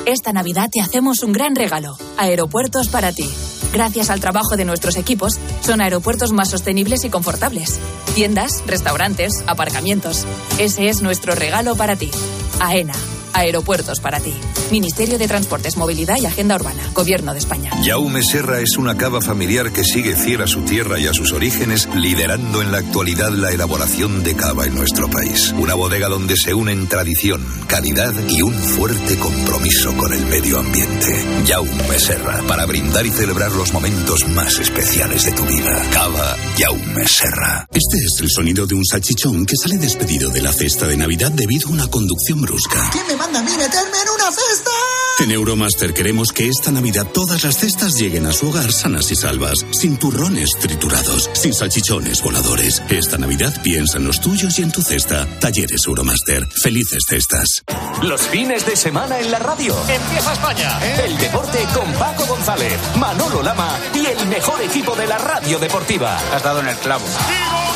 Esta 0.06 0.34
Navidad 0.34 0.70
te 0.70 0.82
hacemos 0.82 1.24
un 1.24 1.32
gran 1.32 1.56
regalo. 1.56 1.96
Aeropuertos 2.18 2.90
para 2.90 3.14
ti. 3.14 3.34
Gracias 3.72 4.10
al 4.10 4.20
trabajo 4.20 4.58
de 4.58 4.66
nuestros 4.66 4.98
equipos, 4.98 5.40
son 5.62 5.80
aeropuertos 5.80 6.34
más 6.34 6.50
sostenibles 6.50 7.06
y 7.06 7.10
confortables. 7.10 7.80
Tiendas, 8.16 8.64
restaurantes, 8.68 9.32
aparcamientos. 9.48 10.26
Ese 10.60 10.90
es 10.90 11.02
nuestro 11.02 11.36
regalo 11.36 11.78
para 11.78 11.96
ti. 11.96 12.12
AENA 12.60 12.96
Aeropuertos 13.38 14.00
para 14.00 14.20
ti. 14.20 14.34
Ministerio 14.72 15.20
de 15.20 15.28
Transportes, 15.28 15.78
Movilidad 15.78 16.18
y 16.20 16.26
Agenda 16.26 16.56
Urbana. 16.56 16.82
Gobierno 16.96 17.34
de 17.34 17.40
España. 17.40 17.72
Jaume 17.86 18.24
Serra 18.24 18.62
es 18.62 18.78
una 18.78 18.98
cava 18.98 19.22
familiar 19.22 19.72
que 19.72 19.84
sigue 19.84 20.16
fiel 20.16 20.42
a 20.42 20.48
su 20.48 20.64
tierra 20.64 21.00
y 21.00 21.06
a 21.06 21.14
sus 21.14 21.34
orígenes, 21.34 21.88
liderando 21.94 22.64
en 22.64 22.72
la 22.72 22.80
actualidad 22.80 23.30
la 23.30 23.52
elaboración 23.52 24.24
de 24.24 24.36
cava 24.36 24.66
en 24.66 24.74
nuestro 24.74 25.08
país. 25.08 25.54
Una 25.56 25.76
bodega 25.76 26.10
donde 26.10 26.36
se 26.36 26.56
unen 26.56 26.88
tradición, 26.88 27.46
calidad 27.68 28.12
y 28.28 28.42
un 28.42 28.56
fuerte 28.56 29.20
compromiso 29.20 29.96
con 29.98 30.12
el 30.14 30.26
medio 30.26 30.58
ambiente. 30.58 31.24
Jaume 31.46 32.00
Serra, 32.00 32.42
para 32.48 32.66
brindar 32.66 33.06
y 33.06 33.12
celebrar 33.12 33.52
los 33.52 33.72
momentos 33.72 34.28
más 34.30 34.58
especiales 34.58 35.26
de 35.26 35.32
tu 35.34 35.44
vida. 35.46 35.80
Cava 35.94 36.36
Jaume 36.58 37.08
Serra. 37.08 37.68
Este 37.72 37.98
es 38.04 38.20
el 38.20 38.32
sonido 38.32 38.66
de 38.66 38.74
un 38.74 38.84
salchichón 38.84 39.46
que 39.46 39.56
sale 39.56 39.78
despedido 39.78 40.32
de 40.32 40.42
la 40.42 40.52
cesta 40.52 40.88
de 40.88 40.98
Navidad 40.98 41.32
debido 41.32 41.70
a 41.70 41.74
una 41.74 41.88
conducción 41.88 42.42
brusca. 42.42 42.90
¿Quién 42.92 43.06
me 43.08 43.27
manda 43.28 43.40
a 43.40 43.44
mí 43.44 43.58
meterme 43.58 43.98
en 44.02 44.10
una 44.10 44.32
cesta? 44.32 44.87
En 45.20 45.32
Euromaster 45.32 45.96
queremos 45.96 46.32
que 46.32 46.48
esta 46.48 46.70
Navidad 46.72 47.08
todas 47.12 47.44
las 47.44 47.58
cestas 47.58 47.96
lleguen 47.96 48.28
a 48.28 48.32
su 48.32 48.50
hogar 48.50 48.72
sanas 48.72 49.10
y 49.12 49.16
salvas, 49.16 49.66
sin 49.72 49.98
turrones 49.98 50.52
triturados, 50.60 51.28
sin 51.34 51.56
salchichones 51.56 52.22
voladores. 52.22 52.84
Esta 52.88 53.18
Navidad 53.18 53.52
piensa 53.64 53.98
en 53.98 54.06
los 54.06 54.22
tuyos 54.22 54.60
y 54.60 54.62
en 54.62 54.72
tu 54.72 54.84
cesta. 54.84 55.26
Talleres 55.40 55.82
Euromaster. 55.88 56.48
Felices 56.62 57.04
cestas. 57.10 57.64
Los 58.04 58.22
fines 58.28 58.64
de 58.68 58.76
semana 58.76 59.20
en 59.20 59.32
la 59.32 59.40
radio. 59.40 59.76
Empieza 59.90 60.34
España. 60.34 60.80
El 61.04 61.18
deporte 61.18 61.66
con 61.74 61.92
Paco 61.94 62.28
González, 62.28 62.78
Manolo 62.98 63.42
Lama 63.42 63.76
y 63.96 64.06
el 64.06 64.28
mejor 64.28 64.62
equipo 64.62 64.96
de 64.96 65.08
la 65.08 65.18
radio 65.18 65.58
deportiva. 65.58 66.16
Has 66.32 66.44
dado 66.44 66.60
en 66.60 66.68
el 66.68 66.78
clavo. 66.78 67.06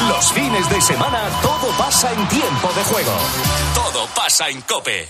Los 0.08 0.32
fines 0.32 0.70
de 0.70 0.80
semana 0.80 1.28
todo 1.42 1.76
pasa 1.76 2.14
en 2.14 2.28
tiempo 2.30 2.72
de 2.76 2.84
juego. 2.84 3.18
Todo 3.74 4.08
pasa 4.14 4.48
en 4.48 4.62
Cope. 4.62 5.10